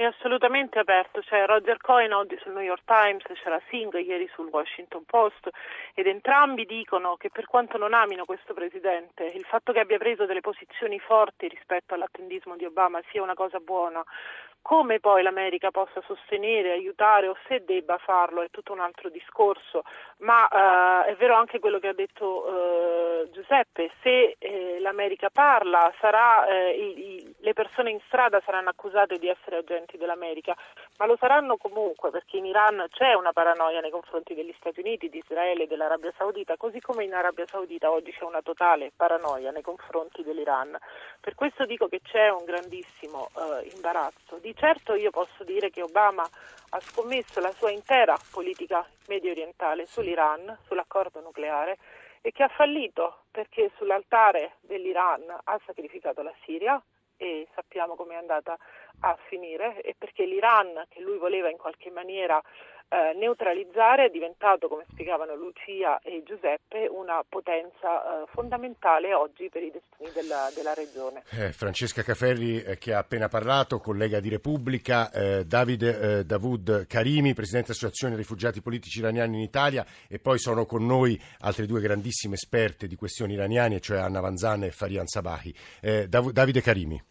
È 0.00 0.04
assolutamente 0.04 0.78
aperto, 0.78 1.20
c'è 1.20 1.44
Roger 1.44 1.76
Cohen 1.76 2.14
oggi 2.14 2.34
sul 2.40 2.52
New 2.52 2.62
York 2.62 2.84
Times, 2.86 3.22
c'era 3.34 3.60
Singh 3.68 3.92
ieri 3.96 4.30
sul 4.32 4.48
Washington 4.50 5.04
Post 5.04 5.50
ed 5.92 6.06
entrambi 6.06 6.64
dicono 6.64 7.16
che 7.18 7.28
per 7.28 7.44
quanto 7.44 7.76
non 7.76 7.92
amino 7.92 8.24
questo 8.24 8.54
presidente, 8.54 9.24
il 9.24 9.44
fatto 9.44 9.74
che 9.74 9.80
abbia 9.80 9.98
preso 9.98 10.24
delle 10.24 10.40
posizioni 10.40 10.98
forti 10.98 11.48
rispetto 11.48 11.92
all'attendismo 11.92 12.56
di 12.56 12.64
Obama 12.64 12.98
sia 13.10 13.22
una 13.22 13.34
cosa 13.34 13.58
buona, 13.58 14.02
come 14.62 15.00
poi 15.00 15.22
l'America 15.22 15.70
possa 15.70 16.00
sostenere, 16.06 16.72
aiutare 16.72 17.28
o 17.28 17.36
se 17.46 17.62
debba 17.66 17.98
farlo 17.98 18.40
è 18.40 18.48
tutto 18.50 18.72
un 18.72 18.80
altro 18.80 19.10
discorso. 19.10 19.82
ma 20.18 20.48
eh, 21.04 21.10
è 21.10 21.16
vero 21.16 21.34
anche 21.34 21.58
quello 21.58 21.78
che 21.78 21.88
ha 21.88 21.92
detto 21.92 22.46
eh, 22.46 23.30
Giuseppe, 23.32 23.90
se 24.02 24.36
eh, 24.38 24.78
l'America 24.80 25.28
parla 25.28 25.92
sarà, 26.00 26.46
eh, 26.46 26.70
i, 26.70 27.16
i, 27.16 27.29
le 27.40 27.52
persone 27.52 27.90
in 27.90 28.00
strada 28.06 28.40
saranno 28.44 28.70
accusate 28.70 29.18
di 29.18 29.28
essere 29.28 29.56
agenti 29.56 29.96
dell'America, 29.96 30.56
ma 30.98 31.06
lo 31.06 31.16
saranno 31.18 31.56
comunque 31.56 32.10
perché 32.10 32.36
in 32.36 32.46
Iran 32.46 32.86
c'è 32.90 33.14
una 33.14 33.32
paranoia 33.32 33.80
nei 33.80 33.90
confronti 33.90 34.34
degli 34.34 34.54
Stati 34.58 34.80
Uniti, 34.80 35.08
di 35.08 35.18
Israele 35.18 35.64
e 35.64 35.66
dell'Arabia 35.66 36.12
Saudita, 36.16 36.56
così 36.56 36.80
come 36.80 37.04
in 37.04 37.14
Arabia 37.14 37.46
Saudita 37.46 37.90
oggi 37.90 38.12
c'è 38.12 38.24
una 38.24 38.42
totale 38.42 38.92
paranoia 38.94 39.50
nei 39.50 39.62
confronti 39.62 40.22
dell'Iran. 40.22 40.76
Per 41.20 41.34
questo 41.34 41.64
dico 41.64 41.88
che 41.88 42.00
c'è 42.02 42.28
un 42.28 42.44
grandissimo 42.44 43.28
eh, 43.36 43.70
imbarazzo. 43.74 44.38
Di 44.38 44.54
certo 44.54 44.94
io 44.94 45.10
posso 45.10 45.44
dire 45.44 45.70
che 45.70 45.82
Obama 45.82 46.26
ha 46.70 46.80
scommesso 46.80 47.40
la 47.40 47.52
sua 47.52 47.70
intera 47.70 48.16
politica 48.30 48.86
medio 49.08 49.30
orientale 49.30 49.86
sull'Iran, 49.86 50.58
sull'accordo 50.66 51.20
nucleare 51.20 51.78
e 52.22 52.32
che 52.32 52.42
ha 52.42 52.48
fallito 52.48 53.22
perché 53.30 53.70
sull'altare 53.76 54.56
dell'Iran 54.60 55.22
ha 55.42 55.60
sacrificato 55.64 56.22
la 56.22 56.34
Siria 56.44 56.80
e 57.20 57.46
sappiamo 57.54 57.96
come 57.96 58.14
è 58.14 58.16
andata 58.16 58.56
a 59.00 59.16
finire 59.28 59.82
e 59.82 59.94
perché 59.96 60.24
l'Iran 60.24 60.84
che 60.88 61.00
lui 61.00 61.18
voleva 61.18 61.50
in 61.50 61.58
qualche 61.58 61.90
maniera 61.90 62.42
eh, 62.92 63.14
neutralizzare 63.14 64.06
è 64.06 64.10
diventato, 64.10 64.66
come 64.66 64.84
spiegavano 64.90 65.36
Lucia 65.36 66.00
e 66.00 66.24
Giuseppe, 66.24 66.88
una 66.90 67.22
potenza 67.28 68.02
eh, 68.02 68.26
fondamentale 68.32 69.14
oggi 69.14 69.48
per 69.48 69.62
i 69.62 69.70
destini 69.70 70.10
della, 70.12 70.50
della 70.56 70.74
regione. 70.74 71.22
Eh, 71.30 71.52
Francesca 71.52 72.02
Caferri 72.02 72.60
eh, 72.60 72.78
che 72.78 72.92
ha 72.92 72.98
appena 72.98 73.28
parlato, 73.28 73.78
collega 73.78 74.18
di 74.18 74.28
Repubblica, 74.28 75.10
eh, 75.12 75.44
Davide 75.44 76.18
eh, 76.18 76.24
Davud 76.24 76.86
Karimi, 76.88 77.32
Presidente 77.32 77.68
dell'Associazione 77.68 78.16
Rifugiati 78.16 78.60
Politici 78.60 78.98
Iraniani 78.98 79.36
in 79.36 79.42
Italia 79.42 79.86
e 80.08 80.18
poi 80.18 80.40
sono 80.40 80.66
con 80.66 80.84
noi 80.84 81.20
altre 81.40 81.66
due 81.66 81.80
grandissime 81.80 82.34
esperte 82.34 82.88
di 82.88 82.96
questioni 82.96 83.34
iraniane, 83.34 83.78
cioè 83.78 83.98
Anna 83.98 84.20
Vanzan 84.20 84.64
e 84.64 84.72
Farian 84.72 85.06
Sabahi. 85.06 85.54
Dav- 86.08 86.32
Davide 86.32 86.60
Karimi. 86.60 87.09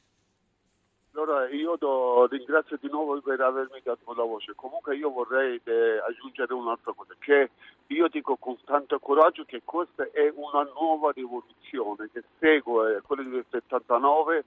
Io 1.52 1.76
do, 1.78 2.28
ringrazio 2.28 2.78
di 2.80 2.90
nuovo 2.90 3.20
per 3.22 3.40
avermi 3.42 3.82
dato 3.84 4.14
la 4.14 4.24
voce. 4.24 4.54
Comunque 4.56 4.96
io 4.96 5.10
vorrei 5.10 5.60
eh, 5.64 6.02
aggiungere 6.08 6.54
un'altra 6.54 6.94
cosa, 6.94 7.16
che 7.20 7.50
io 7.88 8.08
dico 8.08 8.36
con 8.36 8.58
tanto 8.66 9.00
coraggio 9.00 9.46
che 9.46 9.62
questa 9.64 10.08
è 10.12 10.32
una 10.36 10.68
nuova 10.74 11.12
rivoluzione 11.12 12.10
che 12.12 12.24
segue 12.40 13.02
quella 13.06 13.24
del 13.24 13.46
79 13.50 14.46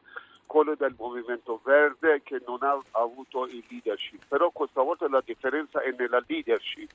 quello 0.52 0.75
del 0.75 0.94
Movimento 0.99 1.61
Verde 1.64 2.21
che 2.23 2.42
non 2.47 2.59
ha 2.61 2.78
avuto 2.90 3.47
il 3.47 3.64
leadership, 3.68 4.23
però 4.28 4.50
questa 4.50 4.82
volta 4.82 5.09
la 5.09 5.23
differenza 5.25 5.80
è 5.80 5.94
nella 5.97 6.23
leadership. 6.26 6.90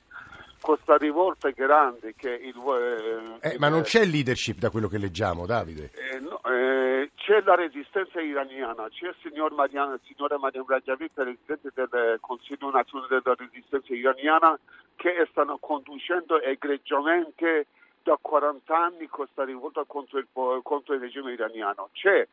Questa 0.60 0.96
rivolta 0.96 1.50
grande 1.50 2.14
che 2.16 2.30
il... 2.30 2.54
Eh, 3.40 3.52
eh, 3.52 3.58
ma 3.58 3.68
non 3.68 3.82
c'è 3.82 4.04
leadership 4.04 4.58
da 4.58 4.70
quello 4.70 4.88
che 4.88 4.98
leggiamo, 4.98 5.46
Davide? 5.46 5.90
Eh, 5.94 6.18
no, 6.18 6.40
eh, 6.44 7.10
c'è 7.14 7.40
la 7.42 7.54
resistenza 7.54 8.20
iraniana, 8.20 8.88
c'è 8.90 9.08
il 9.08 9.16
signor 9.22 9.52
Mariano, 9.52 9.94
il 9.94 10.00
signore 10.04 10.36
Mariam 10.36 10.66
Rajavi, 10.66 11.10
presidente 11.12 11.70
del 11.74 12.18
Consiglio 12.20 12.70
nazionale 12.70 13.20
della 13.22 13.36
resistenza 13.38 13.94
iraniana, 13.94 14.58
che 14.96 15.26
stanno 15.30 15.58
conducendo 15.58 16.40
egregiamente 16.40 17.66
da 18.02 18.18
40 18.20 18.76
anni 18.76 19.06
questa 19.08 19.44
rivolta 19.44 19.84
contro 19.86 20.18
il, 20.18 20.26
contro 20.32 20.94
il 20.94 21.00
regime 21.00 21.32
iraniano. 21.32 21.90
C'è 21.92 22.26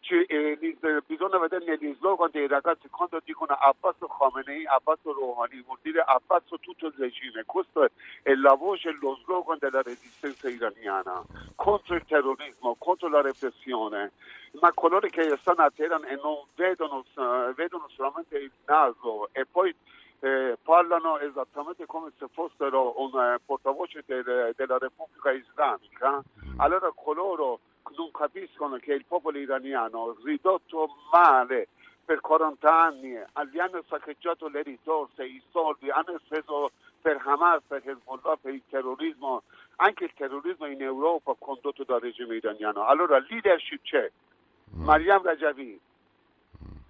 ci, 0.00 0.22
eh, 0.24 0.58
bisogna 1.06 1.38
vedere 1.38 1.64
negli 1.64 1.94
slogan 1.96 2.30
dei 2.30 2.46
ragazzi 2.46 2.88
quando 2.88 3.20
dicono 3.24 3.54
abbasso 3.54 4.06
Khomeini, 4.06 4.64
abbasso 4.64 5.12
Rouhani, 5.12 5.62
vuol 5.62 5.78
dire 5.82 6.00
abbasso 6.00 6.58
tutto 6.58 6.86
il 6.86 6.94
regime. 6.96 7.44
Questa 7.44 7.88
è 8.22 8.34
la 8.34 8.54
voce 8.54 8.96
lo 9.00 9.18
slogan 9.24 9.58
della 9.58 9.82
resistenza 9.82 10.48
iraniana 10.48 11.22
contro 11.54 11.94
il 11.96 12.04
terrorismo, 12.06 12.76
contro 12.78 13.08
la 13.08 13.20
repressione. 13.20 14.12
Ma 14.60 14.72
coloro 14.72 15.06
che 15.08 15.36
stanno 15.40 15.62
a 15.62 15.70
Teheran 15.70 16.04
e 16.04 16.18
non 16.22 16.44
vedono, 16.54 17.04
vedono 17.54 17.88
solamente 17.94 18.38
il 18.38 18.50
naso 18.64 19.28
e 19.32 19.44
poi 19.44 19.74
eh, 20.20 20.56
parlano 20.62 21.18
esattamente 21.18 21.86
come 21.86 22.10
se 22.18 22.26
fossero 22.32 23.00
un 23.00 23.10
eh, 23.20 23.38
portavoce 23.44 24.02
del, 24.06 24.52
della 24.56 24.78
Repubblica 24.78 25.30
Islamica, 25.30 26.22
allora 26.56 26.90
coloro 26.94 27.60
non 27.96 28.10
capiscono 28.10 28.76
che 28.76 28.92
il 28.92 29.04
popolo 29.04 29.38
iraniano, 29.38 30.16
ridotto 30.22 30.88
male 31.12 31.68
per 32.04 32.20
40 32.20 32.72
anni, 32.72 33.12
gli 33.50 33.58
hanno 33.58 33.84
saccheggiato 33.86 34.48
le 34.48 34.62
risorse, 34.62 35.26
i 35.26 35.42
soldi, 35.50 35.90
hanno 35.90 36.18
speso 36.24 36.72
per 37.00 37.20
Hamas, 37.22 37.60
per 37.66 37.82
Hezbollah, 37.84 38.38
per 38.40 38.54
il 38.54 38.62
terrorismo, 38.68 39.42
anche 39.76 40.04
il 40.04 40.12
terrorismo 40.14 40.66
in 40.66 40.80
Europa 40.80 41.34
condotto 41.38 41.84
dal 41.84 42.00
regime 42.00 42.36
iraniano. 42.36 42.86
Allora 42.86 43.18
leadership 43.28 43.82
c'è, 43.82 44.10
mm. 44.74 44.84
Mariam 44.84 45.22
Rajavi, 45.22 45.78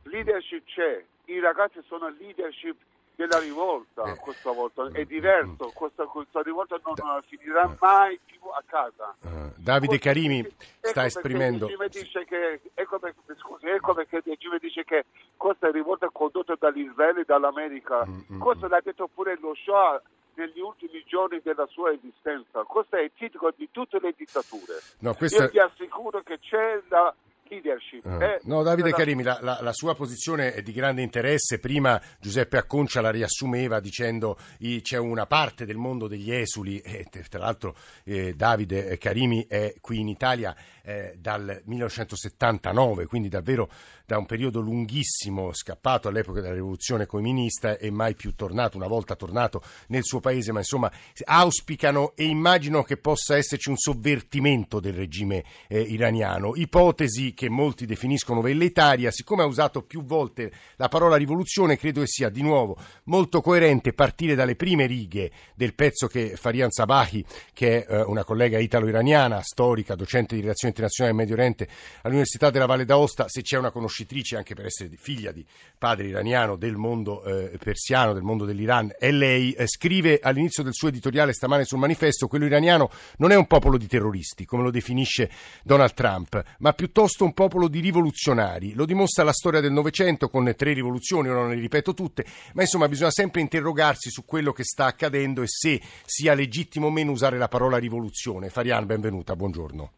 leadership 0.04 0.64
c'è, 0.66 1.04
i 1.24 1.40
ragazzi 1.40 1.82
sono 1.86 2.08
leadership 2.18 2.76
della 3.18 3.40
rivolta 3.40 4.04
eh. 4.04 4.14
questa 4.14 4.52
volta. 4.52 4.88
È 4.92 5.04
diverso 5.04 5.72
questa, 5.74 6.04
questa 6.04 6.40
rivolta 6.40 6.78
non 6.84 6.94
da, 6.94 7.20
finirà 7.26 7.64
uh, 7.64 7.76
mai 7.80 8.18
più 8.24 8.38
a 8.44 8.62
casa. 8.64 9.16
Uh, 9.22 9.52
Davide 9.56 9.98
Carimi 9.98 10.38
ecco 10.38 10.54
sta 10.80 11.04
esprimendo 11.04 11.66
che, 11.66 12.60
ecco, 12.74 13.00
perché, 13.00 13.20
scusi, 13.40 13.66
ecco 13.66 13.92
perché 13.92 14.16
il 14.18 14.22
regime 14.24 14.58
dice 14.60 14.84
che 14.84 15.06
questa 15.36 15.68
rivolta 15.72 16.06
è 16.06 16.10
condotta 16.12 16.54
dall'Israele 16.56 17.22
e 17.22 17.24
dall'America. 17.24 18.06
Mm, 18.06 18.34
mm, 18.34 18.40
questo 18.40 18.66
mm. 18.66 18.70
l'ha 18.70 18.80
detto 18.84 19.08
pure 19.12 19.36
lo 19.40 19.52
Shoah 19.52 20.00
negli 20.34 20.60
ultimi 20.60 21.02
giorni 21.04 21.40
della 21.42 21.66
sua 21.66 21.90
esistenza. 21.90 22.62
Questo 22.62 22.94
è 22.94 23.02
il 23.02 23.10
tipico 23.16 23.52
di 23.56 23.68
tutte 23.72 23.98
le 23.98 24.14
dittature. 24.16 24.78
No, 25.00 25.12
questa... 25.14 25.42
io 25.42 25.50
ti 25.50 25.58
assicuro 25.58 26.22
che 26.22 26.38
c'è 26.38 26.80
la 26.86 27.12
leadership. 27.50 28.04
Ah. 28.06 28.24
Eh, 28.24 28.40
no, 28.44 28.62
Davide 28.62 28.92
Carimi, 28.92 29.22
la, 29.22 29.38
la, 29.40 29.58
la, 29.60 29.72
sua 29.72 29.94
posizione 29.94 30.54
è 30.54 30.62
di 30.62 30.72
grande 30.72 31.02
interesse. 31.02 31.58
Prima 31.58 32.00
Giuseppe 32.20 32.56
Acconcia 32.56 33.00
la 33.00 33.10
riassumeva 33.10 33.80
dicendo 33.80 34.36
che 34.58 34.80
c'è 34.82 34.98
una 34.98 35.26
parte 35.26 35.64
del 35.64 35.76
mondo 35.76 36.06
degli 36.06 36.32
esuli, 36.32 36.78
e 36.78 37.06
tra 37.28 37.40
l'altro 37.40 37.76
eh, 38.04 38.34
Davide 38.34 38.96
Carimi 38.98 39.46
è 39.48 39.74
qui 39.80 40.00
in 40.00 40.08
Italia 40.08 40.54
eh, 40.82 41.14
dal 41.18 41.62
1979, 41.64 43.06
quindi 43.06 43.28
davvero 43.28 43.70
da 44.06 44.16
un 44.16 44.24
periodo 44.24 44.60
lunghissimo, 44.60 45.52
scappato 45.52 46.08
all'epoca 46.08 46.40
della 46.40 46.54
rivoluzione 46.54 47.04
comunista 47.04 47.76
e 47.76 47.90
mai 47.90 48.14
più 48.14 48.34
tornato, 48.34 48.78
una 48.78 48.86
volta 48.86 49.14
tornato 49.14 49.62
nel 49.88 50.02
suo 50.02 50.20
paese, 50.20 50.50
ma 50.50 50.60
insomma 50.60 50.90
auspicano 51.24 52.12
e 52.16 52.24
immaginano 52.24 52.84
che 52.84 52.96
possa 52.96 53.36
esserci 53.36 53.68
un 53.68 53.76
sovvertimento 53.76 54.80
del 54.80 54.94
regime 54.94 55.44
eh, 55.68 55.80
iraniano. 55.80 56.52
Ipotesi 56.54 57.34
che 57.38 57.48
molti 57.48 57.86
definiscono 57.86 58.40
velleitaria, 58.40 59.12
siccome 59.12 59.44
ha 59.44 59.46
usato 59.46 59.82
più 59.82 60.02
volte 60.02 60.50
la 60.74 60.88
parola 60.88 61.14
rivoluzione, 61.14 61.78
credo 61.78 62.00
che 62.00 62.08
sia 62.08 62.30
di 62.30 62.42
nuovo 62.42 62.76
molto 63.04 63.40
coerente 63.40 63.92
partire 63.92 64.34
dalle 64.34 64.56
prime 64.56 64.86
righe 64.86 65.30
del 65.54 65.72
pezzo 65.74 66.08
che 66.08 66.34
Farian 66.34 66.72
Sabahi, 66.72 67.24
che 67.52 67.86
è 67.86 67.92
eh, 67.92 68.02
una 68.02 68.24
collega 68.24 68.58
italo-iraniana, 68.58 69.40
storica, 69.42 69.94
docente 69.94 70.34
di 70.34 70.40
relazioni 70.40 70.74
internazionali 70.74 71.16
del 71.16 71.24
Medio 71.24 71.40
Oriente 71.40 71.68
all'Università 72.02 72.50
della 72.50 72.66
Valle 72.66 72.84
d'Aosta, 72.84 73.28
se 73.28 73.42
c'è 73.42 73.56
una 73.56 73.70
conoscitrice, 73.70 74.36
anche 74.36 74.56
per 74.56 74.66
essere 74.66 74.90
figlia 74.96 75.30
di 75.30 75.46
padre 75.78 76.08
iraniano, 76.08 76.56
del 76.56 76.74
mondo 76.74 77.22
eh, 77.22 77.56
persiano, 77.62 78.14
del 78.14 78.24
mondo 78.24 78.46
dell'Iran, 78.46 78.96
e 78.98 79.12
lei. 79.12 79.52
Eh, 79.52 79.68
scrive 79.68 80.18
all'inizio 80.20 80.64
del 80.64 80.74
suo 80.74 80.88
editoriale 80.88 81.32
stamane 81.32 81.64
sul 81.64 81.78
manifesto, 81.78 82.26
quello 82.26 82.46
iraniano 82.46 82.90
non 83.18 83.30
è 83.30 83.36
un 83.36 83.46
popolo 83.46 83.78
di 83.78 83.86
terroristi, 83.86 84.44
come 84.44 84.64
lo 84.64 84.72
definisce 84.72 85.30
Donald 85.62 85.94
Trump, 85.94 86.42
ma 86.58 86.72
piuttosto 86.72 87.26
un 87.28 87.34
popolo 87.34 87.68
di 87.68 87.80
rivoluzionari. 87.80 88.74
Lo 88.74 88.86
dimostra 88.86 89.22
la 89.22 89.32
storia 89.32 89.60
del 89.60 89.72
Novecento 89.72 90.28
con 90.28 90.50
tre 90.56 90.72
rivoluzioni, 90.72 91.28
ora 91.28 91.40
non 91.40 91.50
le 91.50 91.60
ripeto 91.60 91.92
tutte, 91.92 92.24
ma 92.54 92.62
insomma 92.62 92.88
bisogna 92.88 93.10
sempre 93.10 93.42
interrogarsi 93.42 94.08
su 94.08 94.24
quello 94.24 94.52
che 94.52 94.64
sta 94.64 94.86
accadendo 94.86 95.42
e 95.42 95.46
se 95.46 95.78
sia 96.04 96.32
legittimo 96.32 96.86
o 96.86 96.90
meno 96.90 97.12
usare 97.12 97.36
la 97.36 97.48
parola 97.48 97.76
rivoluzione. 97.76 98.48
Farian, 98.48 98.86
benvenuta, 98.86 99.36
buongiorno. 99.36 99.92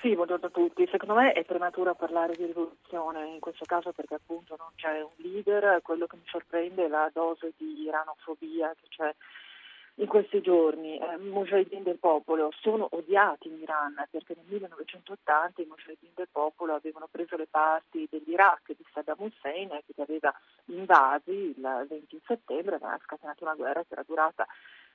Sì, 0.00 0.14
buongiorno 0.14 0.46
a 0.46 0.50
tutti. 0.50 0.88
Secondo 0.90 1.14
me 1.14 1.32
è 1.32 1.44
prematuro 1.44 1.94
parlare 1.94 2.34
di 2.34 2.46
rivoluzione 2.46 3.26
in 3.26 3.40
questo 3.40 3.64
caso 3.66 3.92
perché 3.92 4.14
appunto 4.14 4.56
non 4.58 4.68
c'è 4.76 5.00
un 5.00 5.12
leader. 5.16 5.80
Quello 5.82 6.06
che 6.06 6.16
mi 6.16 6.26
sorprende 6.26 6.86
è 6.86 6.88
la 6.88 7.10
dose 7.12 7.52
di 7.56 7.82
iranofobia 7.82 8.74
che 8.80 8.88
c'è 8.88 9.14
in 9.96 10.06
questi 10.06 10.40
giorni. 10.40 10.98
Eh, 10.98 11.16
Mujahideen 11.18 11.82
del 11.82 11.98
popolo 11.98 12.50
sono 12.60 12.88
odiati 12.90 13.48
in 13.48 13.60
Iran 13.60 13.94
perché 14.10 14.34
nel 14.36 14.46
1980 14.48 15.62
i 15.62 15.66
Mujahideen 15.66 16.12
del 16.14 16.28
popolo 16.30 16.74
avevano 16.74 17.08
preso 17.10 17.36
le 17.36 17.46
parti 17.50 18.06
dell'Iraq 18.10 18.72
di 18.76 18.84
Saddam 18.92 19.16
Hussein 19.18 19.68
che 19.68 19.92
li 19.94 20.02
aveva 20.02 20.34
invasi 20.66 21.54
il 21.56 21.86
20 21.88 22.20
settembre, 22.26 22.76
aveva 22.76 22.98
scatenato 23.02 23.44
una 23.44 23.54
guerra 23.54 23.82
che 23.82 23.92
era 23.92 24.04
durata 24.06 24.46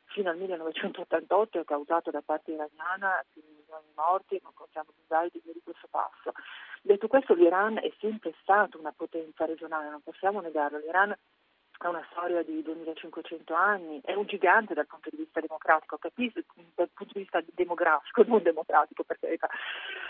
fino 0.10 0.30
al 0.30 0.38
1988 0.38 1.60
è 1.60 1.64
causato 1.66 2.12
da 2.12 2.22
parte 2.22 2.52
iraniana 2.52 3.24
più 3.32 3.42
di 3.42 3.54
milioni 3.56 3.86
di 3.86 3.94
morti, 3.96 4.40
non 4.42 4.54
contiamo 4.54 4.90
gli 4.92 5.30
di 5.32 5.42
di 5.54 5.62
questo 5.64 5.88
passo. 5.90 6.32
Detto 6.82 7.08
questo 7.08 7.34
l'Iran 7.34 7.78
è 7.78 7.92
sempre 8.00 8.34
stato 8.42 8.80
una 8.80 8.94
potenza 8.96 9.46
regionale, 9.46 9.90
non 9.90 10.02
possiamo 10.02 10.42
negarlo, 10.42 10.80
l'Iran 10.80 11.16
è 11.88 11.88
una 11.88 12.06
storia 12.12 12.44
di 12.44 12.62
2500 12.62 13.54
anni, 13.54 14.02
è 14.04 14.14
un 14.14 14.26
gigante 14.26 14.74
dal 14.74 14.86
punto 14.86 15.10
di 15.10 15.18
vista 15.18 15.40
democratico, 15.40 15.98
capisco, 15.98 16.42
dal 16.76 16.90
punto 16.94 17.14
di 17.14 17.22
vista 17.22 17.42
demografico, 17.54 18.24
non 18.28 18.44
democratico 18.44 19.04
per 19.04 19.18
carità, 19.18 19.48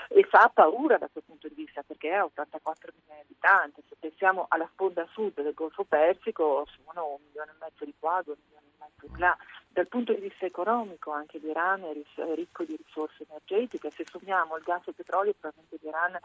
e 0.07 0.23
fa 0.23 0.49
paura 0.51 0.97
da 0.97 1.07
quel 1.11 1.23
punto 1.25 1.47
di 1.47 1.53
vista 1.53 1.83
perché 1.83 2.11
ha 2.11 2.25
84 2.25 2.91
milioni 2.95 3.21
di 3.27 3.33
abitanti, 3.33 3.83
se 3.87 3.95
pensiamo 3.99 4.47
alla 4.49 4.67
sponda 4.71 5.07
sud 5.11 5.39
del 5.39 5.53
Golfo 5.53 5.83
Persico 5.83 6.65
sono 6.83 7.05
un 7.05 7.21
milione 7.27 7.51
e 7.51 7.59
mezzo 7.59 7.85
di 7.85 7.93
qua, 7.99 8.21
due 8.25 8.35
milioni 8.45 8.65
e 8.65 8.83
mezzo 8.83 9.13
di 9.13 9.19
là, 9.19 9.37
dal 9.69 9.87
punto 9.87 10.13
di 10.13 10.21
vista 10.21 10.47
economico 10.47 11.11
anche 11.11 11.37
l'Iran 11.37 11.83
è 11.83 12.33
ricco 12.33 12.63
di 12.63 12.75
risorse 12.83 13.27
energetiche, 13.29 13.91
se 13.91 14.05
sommiamo 14.09 14.57
il 14.57 14.63
gas 14.63 14.87
e 14.87 14.89
il 14.89 14.95
petrolio 14.95 15.35
probabilmente 15.39 15.77
l'Iran 15.81 16.19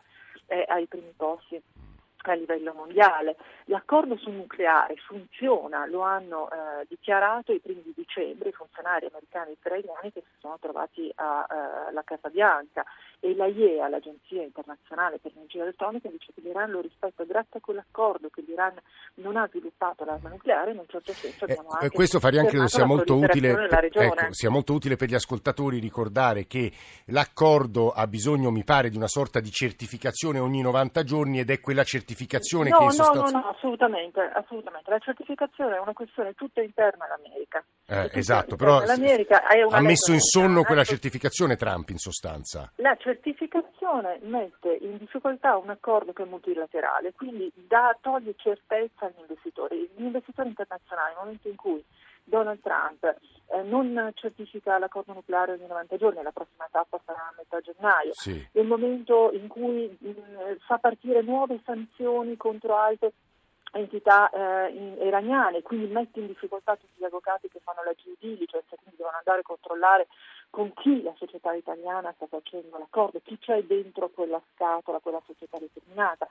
è 0.46 0.64
ai 0.68 0.86
primi 0.86 1.12
posti 1.14 1.62
a 2.32 2.36
livello 2.36 2.72
mondiale. 2.74 3.36
L'accordo 3.66 4.16
sul 4.16 4.32
nucleare 4.32 4.96
funziona, 4.96 5.86
lo 5.86 6.00
hanno 6.00 6.50
eh, 6.50 6.86
dichiarato 6.88 7.52
i 7.52 7.60
primi 7.60 7.82
di 7.82 7.92
dicembre 7.94 8.50
i 8.50 8.52
funzionari 8.52 9.06
americani 9.06 9.50
e 9.50 9.56
israeliani 9.58 10.12
che 10.12 10.22
si 10.22 10.34
sono 10.40 10.58
trovati 10.60 11.12
alla 11.14 12.00
uh, 12.00 12.04
Casa 12.04 12.28
Bianca 12.28 12.84
e 13.20 13.34
la 13.34 13.46
IEA, 13.46 13.88
l'Agenzia 13.88 14.42
internazionale 14.42 15.18
per 15.18 15.32
l'energia 15.34 15.62
elettronica, 15.62 16.08
dice 16.08 16.32
che 16.34 16.40
l'Iran 16.42 16.70
lo 16.70 16.80
rispetta 16.80 17.24
grazie 17.24 17.58
a 17.58 17.60
quell'accordo 17.60 18.28
che 18.28 18.42
l'Iran 18.46 18.74
non 19.14 19.36
ha 19.36 19.46
sviluppato 19.48 20.04
l'arma 20.04 20.28
nucleare, 20.28 20.72
in 20.72 20.78
un 20.78 20.86
certo 20.88 21.12
senso 21.12 21.44
abbiamo 21.44 21.70
eh, 21.70 21.76
anche 21.80 21.90
Questo 21.90 22.20
Farian 22.20 22.46
credo 22.46 22.68
sia 22.68 22.84
molto, 22.84 23.16
utile, 23.16 23.50
ecco, 23.50 24.32
sia 24.32 24.50
molto 24.50 24.74
utile 24.74 24.96
per 24.96 25.08
gli 25.08 25.14
ascoltatori 25.14 25.78
ricordare 25.78 26.46
che 26.46 26.70
l'accordo 27.06 27.90
ha 27.90 28.06
bisogno, 28.06 28.50
mi 28.50 28.64
pare, 28.64 28.90
di 28.90 28.96
una 28.96 29.08
sorta 29.08 29.40
di 29.40 29.50
certificazione 29.50 30.38
ogni 30.38 30.60
90 30.60 31.02
giorni 31.04 31.40
ed 31.40 31.50
è 31.50 31.60
quella 31.60 31.82
certificazione 31.82 32.13
no, 32.71 32.78
che 32.78 32.85
in 32.85 32.90
sostanza... 32.90 33.21
No, 33.23 33.30
no, 33.30 33.44
no, 33.44 33.50
assolutamente, 33.50 34.21
assolutamente. 34.21 34.90
La 34.90 34.99
certificazione 34.99 35.76
è 35.76 35.80
una 35.80 35.92
questione 35.92 36.35
tutta 36.35 36.62
interna 36.62 37.04
all'America. 37.04 37.64
Eh, 37.87 38.11
esatto, 38.18 38.56
però 38.56 38.80
ha 38.80 39.80
messo 39.80 40.12
in 40.12 40.21
sonno 40.21 40.62
quella 40.62 40.85
certificazione 40.85 41.56
Trump 41.56 41.90
in 41.90 41.99
sostanza. 41.99 42.73
La 42.76 42.97
certificazione 42.97 44.18
mette 44.23 44.78
in 44.80 44.97
difficoltà 44.99 45.56
un 45.56 45.71
accordo 45.71 46.12
che 46.12 46.23
è 46.23 46.26
multilaterale, 46.26 47.12
quindi 47.12 47.52
dà, 47.54 47.97
toglie 48.00 48.35
certezza 48.37 49.06
agli 49.06 49.21
investitori. 49.21 49.90
Gli 49.97 50.04
investitori 50.04 50.49
internazionali, 50.49 51.14
nel 51.14 51.23
momento 51.25 51.49
in 51.49 51.56
cui 51.56 51.85
Donald 52.25 52.61
Trump 52.61 53.16
eh, 53.48 53.62
non 53.62 54.10
certifica 54.14 54.78
l'accordo 54.78 55.12
nucleare 55.12 55.52
ogni 55.52 55.66
90 55.66 55.96
giorni, 55.96 56.22
la 56.22 56.32
prossima 56.32 56.68
tappa 56.70 57.00
sarà 57.04 57.18
a 57.18 57.34
metà 57.36 57.60
gennaio, 57.60 58.12
sì. 58.14 58.46
nel 58.52 58.66
momento 58.66 59.30
in 59.32 59.48
cui 59.48 59.96
mh, 59.98 60.56
fa 60.66 60.78
partire 60.78 61.22
nuove 61.22 61.60
sanzioni 61.64 62.36
contro 62.36 62.76
altre 62.76 63.12
entità 63.72 64.30
eh, 64.30 64.68
in, 64.70 64.96
iraniane, 65.00 65.62
quindi 65.62 65.92
mette 65.92 66.20
in 66.20 66.26
difficoltà 66.26 66.76
tutti 66.76 66.94
gli 66.96 67.04
avvocati 67.04 67.48
che 67.48 67.60
fanno 67.62 67.82
la 67.84 67.94
due 68.02 68.14
diligence, 68.18 68.76
quindi 68.76 68.96
devono 68.96 69.16
andare 69.16 69.40
a 69.40 69.42
controllare 69.42 70.06
con 70.50 70.72
chi 70.74 71.02
la 71.02 71.12
società 71.16 71.52
italiana 71.52 72.12
sta 72.14 72.26
facendo 72.26 72.78
l'accordo, 72.78 73.20
chi 73.22 73.36
c'è 73.38 73.62
dentro 73.64 74.08
quella 74.08 74.40
scatola, 74.54 75.00
quella 75.00 75.20
società 75.26 75.58
determinata. 75.58 76.28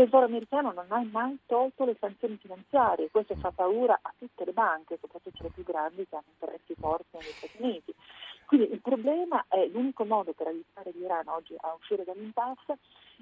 Tesoro 0.00 0.24
americano 0.24 0.72
non 0.72 0.86
ha 0.88 1.06
mai 1.12 1.38
tolto 1.44 1.84
le 1.84 1.94
sanzioni 2.00 2.38
finanziarie, 2.40 3.10
questo 3.10 3.34
fa 3.36 3.50
paura 3.50 3.98
a 4.00 4.10
tutte 4.16 4.46
le 4.46 4.52
banche, 4.52 4.96
soprattutto 4.98 5.42
le 5.42 5.50
più 5.50 5.62
grandi 5.62 6.06
che 6.08 6.16
hanno 6.16 6.24
interessi 6.32 6.74
forti 6.74 7.18
negli 7.18 7.34
Stati 7.36 7.56
Uniti. 7.58 7.94
Quindi 8.46 8.72
il 8.72 8.80
problema 8.80 9.44
è 9.46 9.66
l'unico 9.66 10.06
modo 10.06 10.32
per 10.32 10.46
aiutare 10.46 10.92
l'Iran 10.94 11.28
oggi 11.28 11.54
a 11.60 11.74
uscire 11.78 12.04
dall'impasse 12.04 12.78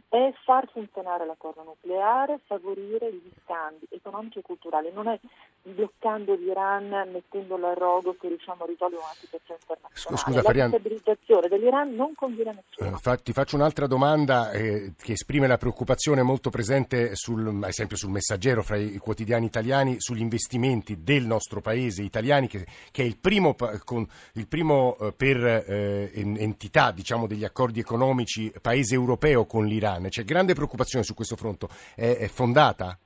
è 0.08 0.32
far 0.44 0.70
funzionare 0.70 1.26
l'accordo 1.26 1.64
nucleare, 1.64 2.38
favorire 2.46 3.12
gli 3.12 3.30
scambi 3.42 3.86
economici 3.90 4.38
e 4.38 4.42
culturali, 4.42 4.92
non 4.92 5.08
è 5.08 5.18
bloccando 5.62 6.34
l'Iran, 6.34 7.10
mettendolo 7.12 7.68
a 7.68 7.74
rogo 7.74 8.16
che 8.18 8.28
riusciamo 8.28 8.64
a 8.64 8.66
risolvere 8.66 9.02
una 9.02 9.14
situazione 9.14 9.60
internazionale. 9.60 10.22
Scusa, 10.22 10.42
la 10.42 10.52
destabilizzazione 10.52 11.48
dell'Iran 11.48 11.94
non 11.94 12.14
conviene 12.14 12.50
a 12.50 12.54
nessuno. 12.54 12.96
Eh, 12.96 13.00
fa, 13.00 13.16
ti 13.16 13.32
faccio 13.32 13.56
un'altra 13.56 13.86
domanda 13.86 14.50
eh, 14.52 14.94
che 14.96 15.12
esprime 15.12 15.46
la 15.46 15.58
preoccupazione 15.58 16.22
molto 16.22 16.50
presente, 16.50 17.14
sul, 17.14 17.46
ad 17.46 17.68
esempio 17.68 17.96
sul 17.96 18.10
messaggero 18.10 18.62
fra 18.62 18.76
i 18.76 18.96
quotidiani 18.98 19.46
italiani, 19.46 19.96
sugli 19.98 20.20
investimenti 20.20 21.02
del 21.02 21.26
nostro 21.26 21.60
paese 21.60 22.02
italiani, 22.02 22.48
che, 22.48 22.66
che 22.90 23.02
è 23.02 23.06
il 23.06 23.18
primo, 23.18 23.54
con, 23.84 24.06
il 24.34 24.48
primo 24.48 24.96
eh, 24.98 25.12
per 25.12 25.44
eh, 25.44 26.10
entità 26.14 26.90
diciamo, 26.92 27.26
degli 27.26 27.44
accordi 27.44 27.80
economici 27.80 28.52
paese 28.60 28.94
europeo 28.94 29.44
con 29.46 29.66
l'Iran. 29.66 30.08
C'è 30.08 30.24
grande 30.24 30.54
preoccupazione 30.54 31.04
su 31.04 31.14
questo 31.14 31.36
fronte. 31.36 31.66
È, 31.94 32.16
è 32.16 32.28
fondata? 32.28 32.98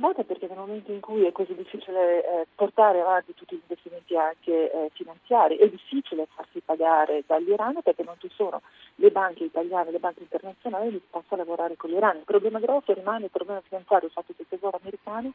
Fondata 0.00 0.24
perché 0.24 0.46
nel 0.46 0.56
momento 0.56 0.92
in 0.92 1.00
cui 1.00 1.26
è 1.26 1.32
così 1.32 1.54
difficile 1.54 2.24
eh, 2.24 2.46
portare 2.54 3.02
avanti 3.02 3.34
tutti 3.34 3.54
gli 3.54 3.60
investimenti 3.60 4.16
anche 4.16 4.72
eh, 4.72 4.90
finanziari, 4.94 5.58
è 5.58 5.68
difficile 5.68 6.26
farsi 6.34 6.60
pagare 6.64 7.22
dall'Iran 7.26 7.82
perché 7.82 8.02
non 8.02 8.14
ci 8.18 8.30
sono 8.34 8.62
le 8.94 9.10
banche 9.10 9.44
italiane, 9.44 9.90
le 9.90 9.98
banche 9.98 10.22
internazionali 10.22 10.90
disposte 10.90 11.34
a 11.34 11.36
lavorare 11.36 11.76
con 11.76 11.90
l'Iran. 11.90 12.16
Il 12.16 12.24
problema 12.24 12.58
grosso 12.60 12.94
rimane 12.94 13.26
il 13.26 13.30
problema 13.30 13.60
finanziario, 13.60 14.06
il 14.06 14.14
fatto 14.14 14.32
che 14.34 14.40
il 14.40 14.48
tesoro 14.48 14.80
americano 14.80 15.34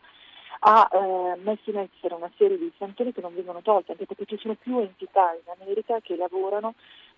ha 0.62 0.89
eh, 0.91 1.36
messo 1.43 1.69
in 1.69 1.78
essere 1.78 2.15
una 2.15 2.32
serie 2.36 2.58
di 2.58 2.71
sanzioni 2.80 3.13
che 3.13 3.21
non 3.21 3.36
vengono 3.36 3.62
tolte, 3.62 3.91
anche 3.91 4.08
perché 4.08 4.25
ci 4.25 4.39
sono 4.39 4.56
più 4.56 4.80
entità 4.80 5.32
in 5.34 5.62
America 5.62 5.99
che 5.99 6.15
lavorano 6.15 6.73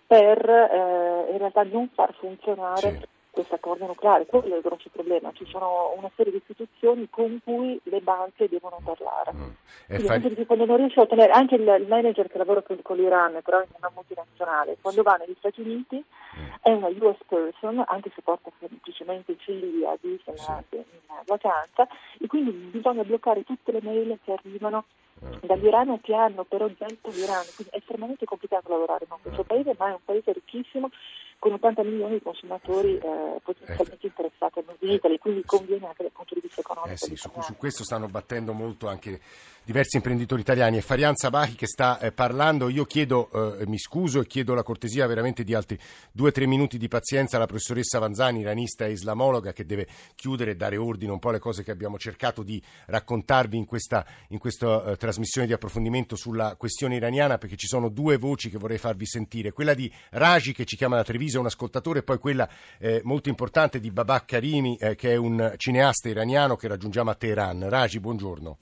per 0.06 0.38
eh, 0.46 1.32
in 1.32 1.38
realtà 1.38 1.62
non 1.62 1.88
far 1.94 2.12
funzionare 2.12 2.90
sì 2.90 3.16
questo 3.38 3.54
accordo 3.54 3.86
nucleare, 3.86 4.26
quello 4.26 4.54
è 4.54 4.56
il 4.56 4.62
grosso 4.62 4.88
problema, 4.90 5.30
ci 5.32 5.46
sono 5.46 5.94
una 5.96 6.10
serie 6.16 6.32
di 6.32 6.38
istituzioni 6.38 7.06
con 7.08 7.38
cui 7.44 7.78
le 7.84 8.00
banche 8.00 8.48
devono 8.48 8.80
parlare. 8.82 9.32
Mm. 9.32 10.06
Quindi, 10.20 10.44
quando 10.44 10.64
non 10.64 10.78
riesce 10.78 10.98
a 10.98 11.04
ottenere, 11.04 11.30
anche 11.30 11.54
il, 11.54 11.62
il 11.62 11.86
manager 11.86 12.26
che 12.26 12.36
lavora 12.36 12.62
con, 12.62 12.96
l'Iran, 12.96 13.38
però 13.44 13.60
in 13.60 13.68
una 13.78 13.92
multinazionale, 13.94 14.76
quando 14.80 15.02
va 15.02 15.14
negli 15.14 15.36
Stati 15.38 15.60
Uniti 15.60 16.02
mm. 16.04 16.46
è 16.62 16.72
una 16.72 16.88
US 16.88 17.18
person, 17.28 17.84
anche 17.86 18.10
se 18.12 18.22
porta 18.22 18.50
semplicemente 18.58 19.32
i 19.32 19.36
figli 19.38 19.84
a 19.84 19.96
Disney 20.00 20.36
sì. 20.36 20.76
in 20.76 20.82
vacanza, 21.24 21.86
e 22.18 22.26
quindi 22.26 22.50
bisogna 22.50 23.04
bloccare 23.04 23.44
tutte 23.44 23.70
le 23.70 23.80
mail 23.82 24.18
che 24.24 24.32
arrivano 24.32 24.84
mm. 25.24 25.32
dall'Iran 25.42 26.00
che 26.00 26.12
hanno 26.12 26.42
per 26.42 26.62
oggetto 26.62 27.10
l'Iran, 27.10 27.44
quindi 27.54 27.72
è 27.72 27.76
estremamente 27.76 28.24
complicato 28.24 28.68
lavorare 28.68 29.06
con 29.06 29.18
questo 29.22 29.44
paese, 29.44 29.76
ma 29.78 29.90
è 29.90 29.92
un 29.92 30.04
paese 30.04 30.32
ricchissimo 30.32 30.90
con 31.38 31.52
80 31.52 31.82
milioni 31.84 32.14
di 32.14 32.22
consumatori 32.22 32.96
eh, 32.96 33.40
potenzialmente 33.42 34.06
eh, 34.06 34.08
interessati 34.08 34.58
al 34.58 34.64
Made 34.66 34.86
in 34.86 34.92
Italy, 34.92 35.18
quindi 35.18 35.44
conviene 35.44 35.86
anche 35.86 36.02
dal 36.02 36.12
punto 36.12 36.34
di 36.34 36.40
vista 36.42 36.60
economico. 36.60 36.94
Eh 36.94 36.96
sì, 36.96 37.16
su, 37.16 37.30
su, 37.40 37.56
questo 37.56 37.84
stanno 37.84 38.08
battendo 38.08 38.52
molto 38.52 38.88
anche 38.88 39.20
diversi 39.68 39.96
imprenditori 39.96 40.40
italiani. 40.40 40.78
E 40.78 40.80
Farian 40.80 41.14
Sabahi 41.14 41.54
che 41.54 41.66
sta 41.66 41.98
eh, 41.98 42.10
parlando, 42.10 42.70
io 42.70 42.86
chiedo, 42.86 43.58
eh, 43.58 43.66
mi 43.66 43.78
scuso 43.78 44.22
e 44.22 44.26
chiedo 44.26 44.54
la 44.54 44.62
cortesia 44.62 45.06
veramente 45.06 45.44
di 45.44 45.52
altri 45.52 45.78
due 46.10 46.30
o 46.30 46.32
tre 46.32 46.46
minuti 46.46 46.78
di 46.78 46.88
pazienza 46.88 47.36
alla 47.36 47.44
professoressa 47.44 47.98
Vanzani, 47.98 48.40
iranista 48.40 48.86
e 48.86 48.92
islamologa, 48.92 49.52
che 49.52 49.66
deve 49.66 49.86
chiudere 50.14 50.52
e 50.52 50.56
dare 50.56 50.78
ordine 50.78 51.12
un 51.12 51.18
po' 51.18 51.28
alle 51.28 51.38
cose 51.38 51.62
che 51.62 51.70
abbiamo 51.70 51.98
cercato 51.98 52.42
di 52.42 52.62
raccontarvi 52.86 53.58
in 53.58 53.66
questa, 53.66 54.06
in 54.28 54.38
questa 54.38 54.84
eh, 54.84 54.96
trasmissione 54.96 55.46
di 55.46 55.52
approfondimento 55.52 56.16
sulla 56.16 56.56
questione 56.56 56.96
iraniana, 56.96 57.36
perché 57.36 57.56
ci 57.56 57.66
sono 57.66 57.90
due 57.90 58.16
voci 58.16 58.48
che 58.48 58.56
vorrei 58.56 58.78
farvi 58.78 59.04
sentire. 59.04 59.52
Quella 59.52 59.74
di 59.74 59.92
Raji 60.12 60.54
che 60.54 60.64
ci 60.64 60.76
chiama 60.76 60.96
da 60.96 61.04
Treviso 61.04 61.16
Treviso, 61.18 61.40
un 61.40 61.46
ascoltatore, 61.46 61.98
e 61.98 62.02
poi 62.04 62.18
quella 62.18 62.48
eh, 62.78 63.00
molto 63.04 63.28
importante 63.28 63.80
di 63.80 63.90
Babak 63.90 64.24
Karimi, 64.24 64.76
eh, 64.76 64.94
che 64.94 65.12
è 65.12 65.16
un 65.16 65.52
cineasta 65.56 66.08
iraniano 66.08 66.56
che 66.56 66.68
raggiungiamo 66.68 67.10
a 67.10 67.14
Teheran. 67.14 67.68
Raji, 67.68 68.00
buongiorno. 68.00 68.58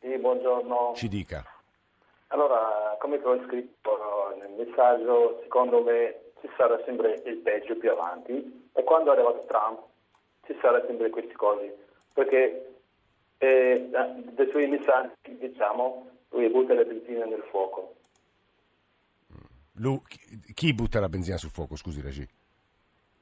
Sì, 0.00 0.16
buongiorno. 0.16 0.92
Ci 0.94 1.08
dica. 1.08 1.44
Allora, 2.28 2.96
come 3.00 3.16
ho 3.22 3.44
scritto 3.44 4.34
nel 4.38 4.66
messaggio, 4.66 5.40
secondo 5.42 5.82
me 5.82 6.32
ci 6.40 6.48
sarà 6.56 6.80
sempre 6.84 7.20
il 7.24 7.36
peggio 7.38 7.76
più 7.76 7.90
avanti 7.90 8.68
e 8.72 8.84
quando 8.84 9.10
è 9.10 9.14
arrivato 9.14 9.44
Trump 9.46 9.82
ci 10.44 10.56
sarà 10.60 10.84
sempre 10.86 11.10
queste 11.10 11.32
cose, 11.34 11.76
perché 12.12 12.74
eh, 13.38 13.88
dai 13.90 14.48
suoi 14.50 14.68
messaggi, 14.68 15.36
diciamo, 15.38 16.08
lui 16.30 16.48
butta 16.48 16.74
la 16.74 16.84
benzina 16.84 17.24
nel 17.24 17.44
fuoco. 17.50 17.94
Lui, 19.80 20.00
chi 20.54 20.74
butta 20.74 21.00
la 21.00 21.08
benzina 21.08 21.36
sul 21.36 21.50
fuoco, 21.50 21.76
scusi 21.76 22.00
Ragi? 22.00 22.28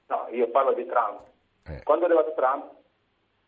No, 0.08 0.26
io 0.30 0.48
parlo 0.50 0.72
di 0.72 0.86
Trump. 0.86 1.20
Eh. 1.66 1.82
Quando 1.84 2.04
è 2.04 2.08
arrivato 2.08 2.34
Trump 2.34 2.72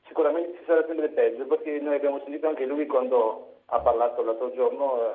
sicuramente 0.09 0.59
ci 0.59 0.65
sarà 0.67 0.85
sempre 0.87 1.09
peggio 1.11 1.47
perché 1.47 1.79
noi 1.81 1.95
abbiamo 1.95 2.21
sentito 2.25 2.49
anche 2.49 2.67
lui 2.67 2.87
quando 2.87 3.61
ha 3.67 3.79
parlato 3.81 4.23
l'altro 4.25 4.53
giorno 4.55 5.15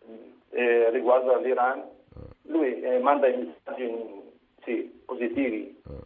eh, 0.00 0.60
eh, 0.60 0.90
riguardo 0.90 1.34
all'Iran. 1.34 1.78
Eh. 1.80 1.86
Lui 2.42 2.80
eh, 2.80 2.98
manda 2.98 3.26
i 3.26 3.36
messaggi 3.36 3.90
sì, 4.64 5.02
positivi, 5.04 5.80
eh. 5.88 6.04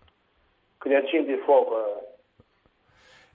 quindi 0.79 0.99
accende 0.99 1.33
il 1.33 1.40
fuoco. 1.40 2.11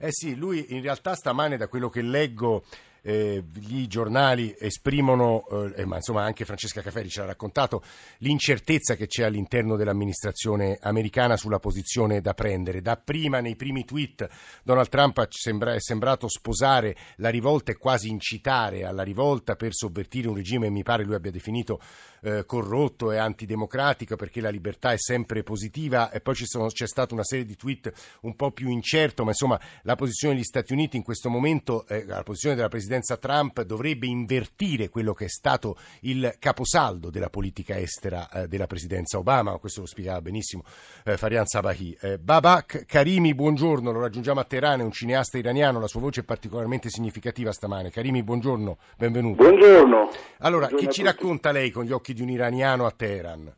Eh 0.00 0.10
sì, 0.10 0.36
lui 0.36 0.66
in 0.70 0.82
realtà 0.82 1.14
stamane 1.14 1.56
da 1.56 1.68
quello 1.68 1.88
che 1.88 2.02
leggo 2.02 2.62
eh, 3.02 3.44
gli 3.54 3.86
giornali 3.86 4.54
esprimono, 4.58 5.46
eh, 5.74 5.84
ma 5.84 5.96
insomma 5.96 6.24
anche 6.24 6.44
Francesca 6.44 6.82
Caferi 6.82 7.08
ce 7.08 7.20
l'ha 7.20 7.26
raccontato, 7.26 7.82
l'incertezza 8.18 8.94
che 8.96 9.06
c'è 9.06 9.24
all'interno 9.24 9.76
dell'amministrazione 9.76 10.78
americana 10.80 11.36
sulla 11.36 11.58
posizione 11.58 12.20
da 12.20 12.34
prendere. 12.34 12.80
Dapprima 12.80 13.40
nei 13.40 13.56
primi 13.56 13.84
tweet 13.84 14.28
Donald 14.62 14.88
Trump 14.88 15.26
sembra, 15.30 15.74
è 15.74 15.80
sembrato 15.80 16.28
sposare 16.28 16.96
la 17.16 17.30
rivolta 17.30 17.72
e 17.72 17.76
quasi 17.76 18.08
incitare 18.08 18.84
alla 18.84 19.02
rivolta 19.02 19.56
per 19.56 19.74
sovvertire 19.74 20.28
un 20.28 20.34
regime, 20.34 20.70
mi 20.70 20.82
pare 20.82 21.04
lui 21.04 21.14
abbia 21.14 21.30
definito 21.30 21.80
eh, 22.22 22.44
corrotto 22.44 23.12
e 23.12 23.18
antidemocratico 23.18 24.16
perché 24.16 24.40
la 24.40 24.50
libertà 24.50 24.92
è 24.92 24.98
sempre 24.98 25.42
positiva 25.42 26.10
e 26.10 26.20
poi 26.20 26.34
sono, 26.36 26.66
c'è 26.68 26.86
stata 26.86 27.14
una 27.14 27.24
serie 27.24 27.44
di 27.44 27.56
tweet 27.56 27.92
un 28.22 28.34
po' 28.34 28.50
più 28.50 28.68
incerto, 28.68 29.24
ma 29.24 29.30
insomma 29.30 29.60
la 29.82 29.94
posizione 29.94 30.34
degli 30.34 30.44
Stati 30.44 30.72
Uniti 30.72 30.96
in 30.96 31.02
questo 31.02 31.28
momento, 31.28 31.86
eh, 31.86 32.04
la 32.04 32.22
posizione 32.22 32.54
della 32.56 32.68
presidenza 32.68 32.97
Trump 33.02 33.62
dovrebbe 33.62 34.06
invertire 34.06 34.88
quello 34.88 35.12
che 35.12 35.26
è 35.26 35.28
stato 35.28 35.76
il 36.00 36.34
caposaldo 36.38 37.10
della 37.10 37.30
politica 37.30 37.78
estera 37.78 38.28
eh, 38.30 38.48
della 38.48 38.66
presidenza 38.66 39.18
Obama, 39.18 39.56
questo 39.58 39.80
lo 39.80 39.86
spiegava 39.86 40.20
benissimo 40.20 40.62
eh, 41.04 41.16
Farian 41.16 41.46
Sabahi. 41.46 41.96
Eh, 42.00 42.18
Babak 42.18 42.84
Karimi, 42.86 43.34
buongiorno, 43.34 43.90
lo 43.90 44.00
raggiungiamo 44.00 44.40
a 44.40 44.44
Teheran, 44.44 44.80
è 44.80 44.84
un 44.84 44.92
cineasta 44.92 45.38
iraniano, 45.38 45.80
la 45.80 45.86
sua 45.86 46.00
voce 46.00 46.20
è 46.20 46.24
particolarmente 46.24 46.88
significativa 46.88 47.52
stamane. 47.52 47.90
Karimi, 47.90 48.22
buongiorno, 48.22 48.76
benvenuto. 48.96 49.42
Buongiorno. 49.42 50.10
Allora, 50.38 50.66
buongiorno 50.66 50.76
che 50.76 50.92
ci 50.92 51.02
racconta 51.02 51.52
lei 51.52 51.70
con 51.70 51.84
gli 51.84 51.92
occhi 51.92 52.14
di 52.14 52.22
un 52.22 52.30
iraniano 52.30 52.86
a 52.86 52.90
Teheran? 52.90 53.54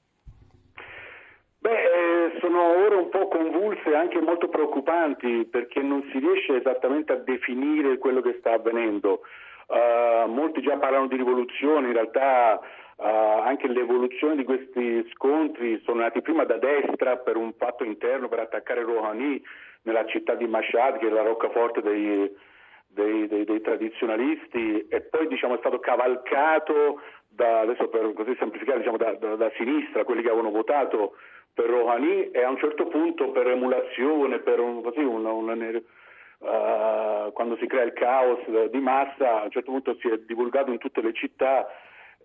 Beh, 1.59 1.71
eh, 1.71 2.39
sono 2.41 2.85
ore 2.87 2.95
un 2.95 3.09
po' 3.11 3.29
convulse 3.91 3.93
e 3.93 3.95
anche 3.95 4.21
molto 4.21 4.49
preoccupanti 4.49 5.47
perché 5.51 5.81
non 5.81 6.09
si 6.13 6.19
riesce 6.19 6.57
esattamente 6.57 7.13
a 7.13 7.17
definire 7.17 7.99
quello 7.99 8.21
che 8.21 8.37
sta 8.39 8.53
avvenendo. 8.53 9.23
Uh, 9.67 10.29
molti 10.29 10.63
già 10.63 10.77
parlano 10.79 11.07
di 11.07 11.17
rivoluzione, 11.17 11.89
in 11.89 11.93
realtà 11.93 12.59
uh, 12.59 13.03
anche 13.45 13.69
l'evoluzione 13.69 14.37
di 14.37 14.45
questi 14.45 15.09
scontri 15.13 15.81
sono 15.85 16.01
nati 16.01 16.23
prima 16.23 16.45
da 16.45 16.59
destra 16.59 17.17
per 17.19 17.37
un 17.37 17.53
fatto 17.57 17.85
interno 17.85 18.29
per 18.29 18.41
attaccare 18.41 18.83
Rouhani 18.83 19.41
nella 19.83 20.05
città 20.07 20.35
di 20.35 20.47
Mashhad, 20.47 20.99
che 20.99 21.07
è 21.07 21.11
la 21.11 21.23
roccaforte 21.23 21.83
dei, 21.83 22.29
dei, 22.89 23.29
dei, 23.29 23.45
dei 23.45 23.61
tradizionalisti, 23.61 24.89
e 24.89 25.03
poi 25.03 25.29
diciamo, 25.29 25.55
è 25.55 25.59
stato 25.59 25.79
cavalcato 25.79 27.01
da, 27.29 27.61
adesso 27.61 27.89
per 27.89 28.13
così 28.13 28.35
semplificare, 28.41 28.79
diciamo, 28.79 28.97
da, 28.97 29.13
da, 29.13 29.37
da, 29.37 29.53
sinistra, 29.57 30.05
quelli 30.05 30.23
che 30.23 30.29
avevano 30.29 30.51
votato 30.51 31.15
per 31.53 31.67
Rouhani 31.67 32.31
e 32.31 32.43
a 32.43 32.49
un 32.49 32.59
certo 32.59 32.87
punto 32.87 33.31
per 33.31 33.47
emulazione, 33.49 34.39
per 34.41 34.61
un, 34.61 34.83
così, 34.83 35.01
un, 35.01 35.25
un, 35.25 35.83
uh, 36.39 37.33
quando 37.33 37.57
si 37.57 37.67
crea 37.67 37.85
il 37.85 37.93
caos 37.93 38.69
di 38.71 38.81
massa, 38.81 39.41
a 39.41 39.45
un 39.45 39.51
certo 39.51 39.71
punto 39.71 39.97
si 40.01 40.09
è 40.09 40.19
divulgato 40.27 40.71
in 40.71 40.79
tutte 40.79 41.01
le 41.01 41.13
città 41.13 41.67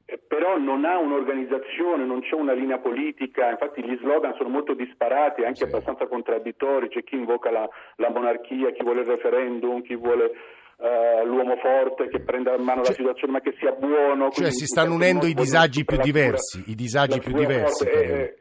eh, 0.08 0.20
però 0.20 0.60
non 0.60 0.86
ha 0.86 1.00
un'organizzazione, 1.00 2.06
non 2.06 2.22
c'è 2.22 2.36
una 2.36 2.54
linea 2.54 2.78
politica, 2.78 3.50
infatti 3.50 3.84
gli 3.84 3.98
slogan 4.02 4.36
sono 4.38 4.50
molto 4.50 4.76
disparati, 4.76 5.42
anche 5.42 5.58
sì. 5.58 5.64
abbastanza 5.64 6.06
contraddittori, 6.06 6.90
c'è 6.90 7.04
chi 7.04 7.16
invoca 7.16 7.50
la, 7.50 7.68
la, 7.96 8.10
monarchia, 8.12 8.72
chi 8.72 8.84
vuole 8.84 9.02
il 9.02 9.08
referendum, 9.08 9.82
chi 9.82 9.96
vuole 9.96 10.32
uh, 10.78 11.26
l'uomo 11.26 11.56
forte 11.58 12.08
che 12.10 12.20
prenda 12.22 12.54
in 12.54 12.62
mano 12.62 12.84
cioè, 12.84 12.92
la 12.92 12.98
situazione 12.98 13.34
ma 13.34 13.40
che 13.40 13.56
sia 13.58 13.72
buono. 13.72 14.30
Cioè 14.30 14.52
si 14.52 14.68
stanno 14.68 14.94
unendo 14.94 15.26
i 15.26 15.34
disagi 15.34 15.84
più 15.86 15.98
diversi, 15.98 16.64
i 16.68 16.76
disagi 16.76 17.20
più 17.20 17.34
diversi. 17.34 17.88
E, 17.88 18.36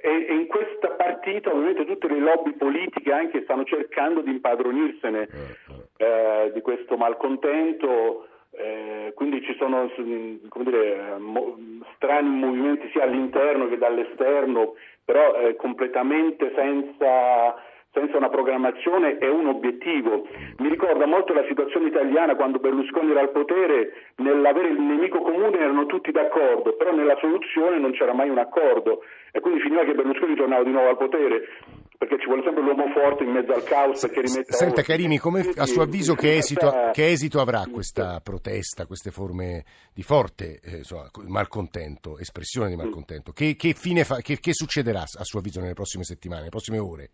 partita 1.25 1.51
ovviamente 1.51 1.87
tutte 1.87 2.09
le 2.09 2.19
lobby 2.19 2.53
politiche 2.53 3.11
anche 3.11 3.43
stanno 3.45 3.65
cercando 3.65 4.21
di 4.21 4.31
impadronirsene 4.31 5.21
eh, 5.21 5.29
eh. 5.97 6.05
Eh, 6.05 6.53
di 6.53 6.61
questo 6.61 6.97
malcontento. 6.97 8.29
Eh, 8.51 9.13
quindi 9.17 9.43
ci 9.43 9.55
sono 9.59 9.91
dire, 9.97 11.17
mo, 11.19 11.57
strani 11.97 12.29
movimenti 12.29 12.89
sia 12.93 13.03
all'interno 13.05 13.69
che 13.69 13.79
dall'esterno, 13.79 14.75
però 15.05 15.35
eh, 15.37 15.57
completamente 15.57 16.53
senza, 16.55 17.57
senza, 17.95 18.17
una 18.19 18.29
programmazione 18.29 19.19
e 19.19 19.29
un 19.29 19.47
obiettivo. 19.47 20.27
Mi 20.59 20.69
ricorda 20.69 21.07
molto 21.07 21.33
la 21.33 21.45
situazione 21.47 21.87
italiana 21.89 22.35
quando 22.35 22.59
Berlusconi 22.59 23.13
era 23.13 23.21
al 23.21 23.31
potere, 23.31 24.13
nell'avere 24.17 24.69
il 24.69 24.81
nemico 24.81 25.21
comune 25.23 25.59
erano 25.59 25.87
tutti 25.87 26.11
d'accordo, 26.11 26.75
però 26.75 26.93
nella 26.93 27.17
soluzione 27.21 27.79
non 27.79 27.93
c'era 27.93 28.13
mai 28.13 28.29
un 28.29 28.39
accordo 28.39 29.03
e 29.31 29.41
quindi 29.41 29.61
finiva 29.61 29.85
che 29.85 29.95
Berlusconi 29.95 30.35
tornava 30.35 30.65
di 30.65 30.71
nuovo 30.71 30.89
al 30.89 30.99
potere 30.99 31.49
perché 31.97 32.19
ci 32.19 32.27
vuole 32.27 32.43
sempre 32.43 32.63
l'uomo 32.63 32.89
forte 32.93 33.25
in 33.25 33.31
mezzo 33.31 33.53
al 33.53 33.63
caos 33.63 34.01
che 34.01 34.21
rimetta 34.21 34.53
Senta 34.53 34.83
Carimi, 34.83 35.19
come, 35.19 35.41
a 35.57 35.65
suo 35.65 35.83
avviso 35.83 36.15
che 36.15 36.37
esito, 36.37 36.91
che 36.93 37.11
esito, 37.11 37.41
avrà 37.41 37.65
questa 37.71 38.21
protesta, 38.21 38.87
queste 38.87 39.11
forme 39.11 39.65
di 39.95 40.03
forte 40.03 40.61
eh, 40.63 40.79
insomma, 40.79 41.09
malcontento, 41.27 42.19
espressione 42.19 42.69
di 42.69 42.77
malcontento? 42.77 43.33
Che, 43.33 43.55
che, 43.57 43.75
fa, 44.05 44.17
che, 44.17 44.39
che 44.39 44.53
succederà 44.53 45.01
a 45.03 45.25
suo 45.25 45.39
avviso 45.39 45.61
nelle 45.61 45.75
prossime 45.75 46.05
settimane, 46.05 46.41
nelle 46.41 46.51
prossime 46.51 46.79
ore? 46.79 47.11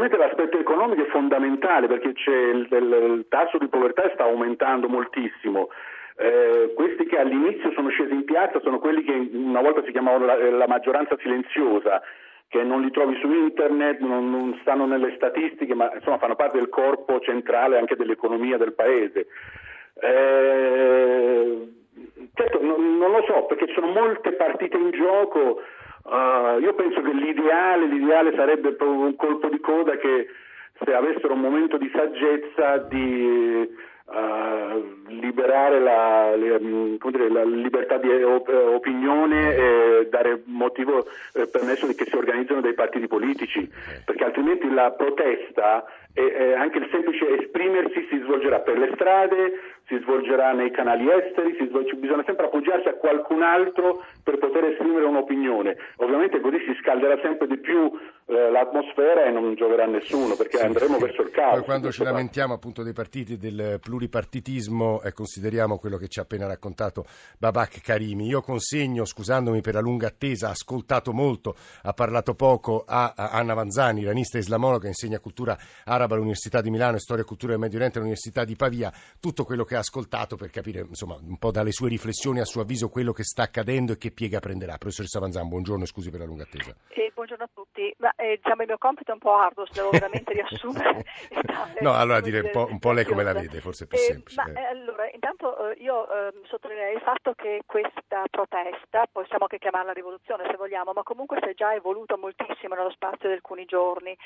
Ovviamente 0.00 0.16
l'aspetto 0.16 0.58
economico 0.58 1.02
è 1.02 1.10
fondamentale 1.10 1.86
perché 1.86 2.08
il, 2.08 2.66
il, 2.70 3.16
il, 3.18 3.26
tasso 3.28 3.58
di 3.58 3.68
povertà 3.68 4.10
sta 4.14 4.24
aumentando 4.24 4.88
moltissimo. 4.88 5.68
Eh, 6.16 6.72
questi 6.74 7.04
che 7.04 7.18
all'inizio 7.18 7.70
sono 7.72 7.90
scesi 7.90 8.14
in 8.14 8.24
piazza 8.24 8.60
sono 8.60 8.78
quelli 8.78 9.02
che 9.04 9.28
una 9.34 9.60
volta 9.60 9.82
si 9.84 9.90
chiamavano 9.90 10.24
la, 10.24 10.50
la 10.52 10.66
maggioranza 10.66 11.18
silenziosa, 11.18 12.00
che 12.48 12.62
non 12.62 12.80
li 12.80 12.90
trovi 12.90 13.14
su 13.20 13.30
internet, 13.30 14.00
non, 14.00 14.30
non, 14.30 14.56
stanno 14.62 14.86
nelle 14.86 15.12
statistiche, 15.16 15.74
ma 15.74 15.92
insomma 15.92 16.16
fanno 16.16 16.34
parte 16.34 16.56
del 16.56 16.70
corpo 16.70 17.20
centrale 17.20 17.76
anche 17.76 17.94
dell'economia 17.94 18.56
del 18.56 18.72
paese. 18.72 19.26
Eh, 20.00 21.68
certo, 22.32 22.62
non, 22.62 22.96
non, 22.96 23.10
lo 23.10 23.22
so, 23.26 23.44
perché 23.44 23.66
ci 23.66 23.74
sono 23.74 23.92
molte 23.92 24.32
partite 24.32 24.78
in 24.78 24.92
gioco. 24.92 25.60
Uh, 26.10 26.58
io 26.58 26.74
penso 26.74 27.00
che 27.02 27.12
l'ideale, 27.12 27.86
l'ideale 27.86 28.34
sarebbe 28.34 28.72
proprio 28.72 29.06
un 29.06 29.14
colpo 29.14 29.48
di 29.48 29.60
coda 29.60 29.96
che 29.96 30.26
se 30.82 30.92
avessero 30.92 31.34
un 31.34 31.40
momento 31.40 31.78
di 31.78 31.88
saggezza 31.94 32.78
di 32.78 33.70
uh, 34.06 35.06
liberare 35.06 35.78
la, 35.78 36.34
dire, 36.36 37.30
la, 37.30 37.44
libertà 37.44 37.98
di 37.98 38.08
opinione 38.10 39.54
e 39.54 40.08
dare 40.10 40.42
motivo 40.46 41.06
eh, 41.34 41.46
permesso 41.46 41.86
di 41.86 41.94
che 41.94 42.06
si 42.06 42.16
organizzano 42.16 42.60
dei 42.60 42.74
partiti 42.74 43.06
politici, 43.06 43.70
perché 44.04 44.24
altrimenti 44.24 44.68
la 44.68 44.90
protesta 44.90 45.84
e, 46.12 46.22
e 46.22 46.54
anche 46.54 46.78
il 46.78 46.88
semplice 46.90 47.38
esprimersi 47.38 48.04
si 48.10 48.18
svolgerà 48.18 48.58
per 48.58 48.78
le 48.78 48.90
strade, 48.94 49.60
si 49.90 49.98
svolgerà 50.02 50.52
nei 50.52 50.70
canali 50.70 51.10
esteri, 51.10 51.56
svolge, 51.68 51.96
bisogna 51.96 52.22
sempre 52.24 52.46
appoggiarsi 52.46 52.86
a 52.86 52.94
qualcun 52.94 53.42
altro 53.42 54.04
per 54.22 54.38
poter 54.38 54.66
esprimere 54.66 55.04
un'opinione. 55.04 55.76
Ovviamente 55.96 56.40
così 56.40 56.58
si 56.60 56.78
scalderà 56.80 57.18
sempre 57.20 57.48
di 57.48 57.58
più 57.58 57.90
eh, 58.26 58.50
l'atmosfera 58.50 59.26
e 59.26 59.30
non 59.30 59.52
gioverà 59.56 59.86
nessuno 59.86 60.36
perché 60.36 60.58
sì, 60.58 60.64
andremo 60.64 60.94
sì. 60.94 61.02
verso 61.02 61.22
il 61.22 61.30
caos. 61.30 61.54
Poi 61.56 61.64
quando 61.64 61.90
ci 61.90 62.04
lamentiamo 62.04 62.54
appunto 62.54 62.84
dei 62.84 62.92
partiti 62.92 63.36
del 63.36 63.80
pluripartitismo 63.82 65.02
eh, 65.02 65.12
consideriamo 65.12 65.78
quello 65.78 65.96
che 65.96 66.06
ci 66.06 66.20
ha 66.20 66.22
appena 66.22 66.46
raccontato 66.46 67.04
Babak 67.36 67.82
Karimi. 67.82 68.28
Io 68.28 68.42
consegno, 68.42 69.04
scusandomi 69.04 69.60
per 69.60 69.74
la 69.74 69.80
lunga 69.80 70.06
attesa, 70.06 70.46
ha 70.46 70.50
ascoltato 70.50 71.12
molto, 71.12 71.56
ha 71.82 71.92
parlato 71.92 72.34
poco 72.34 72.84
a, 72.86 73.14
a 73.16 73.30
Anna 73.30 73.54
Vanzani, 73.54 74.02
iranista 74.02 74.38
islamologa, 74.38 74.86
insegna 74.86 75.18
cultura 75.18 75.58
araba 75.84 76.14
all'Università 76.14 76.60
di 76.60 76.70
Milano 76.70 76.94
e 76.94 77.00
storia 77.00 77.24
e 77.24 77.26
cultura 77.26 77.50
del 77.50 77.60
Medio 77.60 77.78
Oriente 77.78 77.98
all'Università 77.98 78.44
di 78.44 78.54
Pavia, 78.54 78.92
tutto 79.18 79.42
quello 79.42 79.64
che 79.64 79.74
ha 79.74 79.79
ascoltato 79.80 80.36
per 80.36 80.50
capire 80.50 80.80
insomma 80.80 81.16
un 81.20 81.38
po' 81.38 81.50
dalle 81.50 81.72
sue 81.72 81.88
riflessioni 81.88 82.40
a 82.40 82.44
suo 82.44 82.62
avviso 82.62 82.88
quello 82.88 83.12
che 83.12 83.24
sta 83.24 83.42
accadendo 83.42 83.92
e 83.92 83.98
che 83.98 84.10
piega 84.12 84.38
prenderà. 84.38 84.78
Professoressa 84.78 85.18
Vanzan, 85.20 85.48
buongiorno 85.48 85.84
e 85.84 85.86
scusi 85.86 86.10
per 86.10 86.20
la 86.20 86.26
lunga 86.26 86.44
attesa. 86.44 86.74
Eh, 86.88 87.10
buongiorno 87.12 87.44
a 87.44 87.50
tutti. 87.52 87.94
Ma, 87.98 88.12
eh, 88.16 88.36
diciamo, 88.36 88.62
il 88.62 88.68
mio 88.68 88.78
compito 88.78 89.10
è 89.10 89.14
un 89.14 89.20
po' 89.20 89.34
arduo, 89.34 89.66
se 89.66 89.72
devo 89.74 89.90
veramente 89.90 90.32
riassumere. 90.40 91.04
no, 91.80 91.92
allora 91.94 92.20
dire 92.20 92.40
un 92.40 92.50
po', 92.50 92.66
un 92.70 92.78
po', 92.78 92.92
lei 92.92 93.04
come 93.04 93.22
la 93.22 93.32
vede, 93.32 93.60
forse 93.60 93.84
è 93.84 93.86
più 93.86 93.98
eh, 93.98 94.00
semplice. 94.00 94.40
Ma, 94.40 94.52
eh. 94.52 94.64
allora, 94.64 95.10
intanto 95.10 95.70
eh, 95.70 95.76
io 95.82 96.10
ehm, 96.10 96.44
sottolineerei 96.44 96.94
il 96.94 97.02
fatto 97.02 97.34
che 97.34 97.62
questa 97.66 98.24
protesta, 98.30 99.06
possiamo 99.10 99.44
anche 99.44 99.58
chiamarla 99.58 99.92
rivoluzione 99.92 100.44
se 100.50 100.56
vogliamo, 100.56 100.92
ma 100.92 101.02
comunque 101.02 101.38
si 101.42 101.50
è 101.50 101.54
già 101.54 101.74
evoluta 101.74 102.16
moltissimo 102.16 102.74
nello 102.74 102.90
spazio 102.90 103.28
di 103.28 103.34
alcuni 103.34 103.64
giorni. 103.64 104.16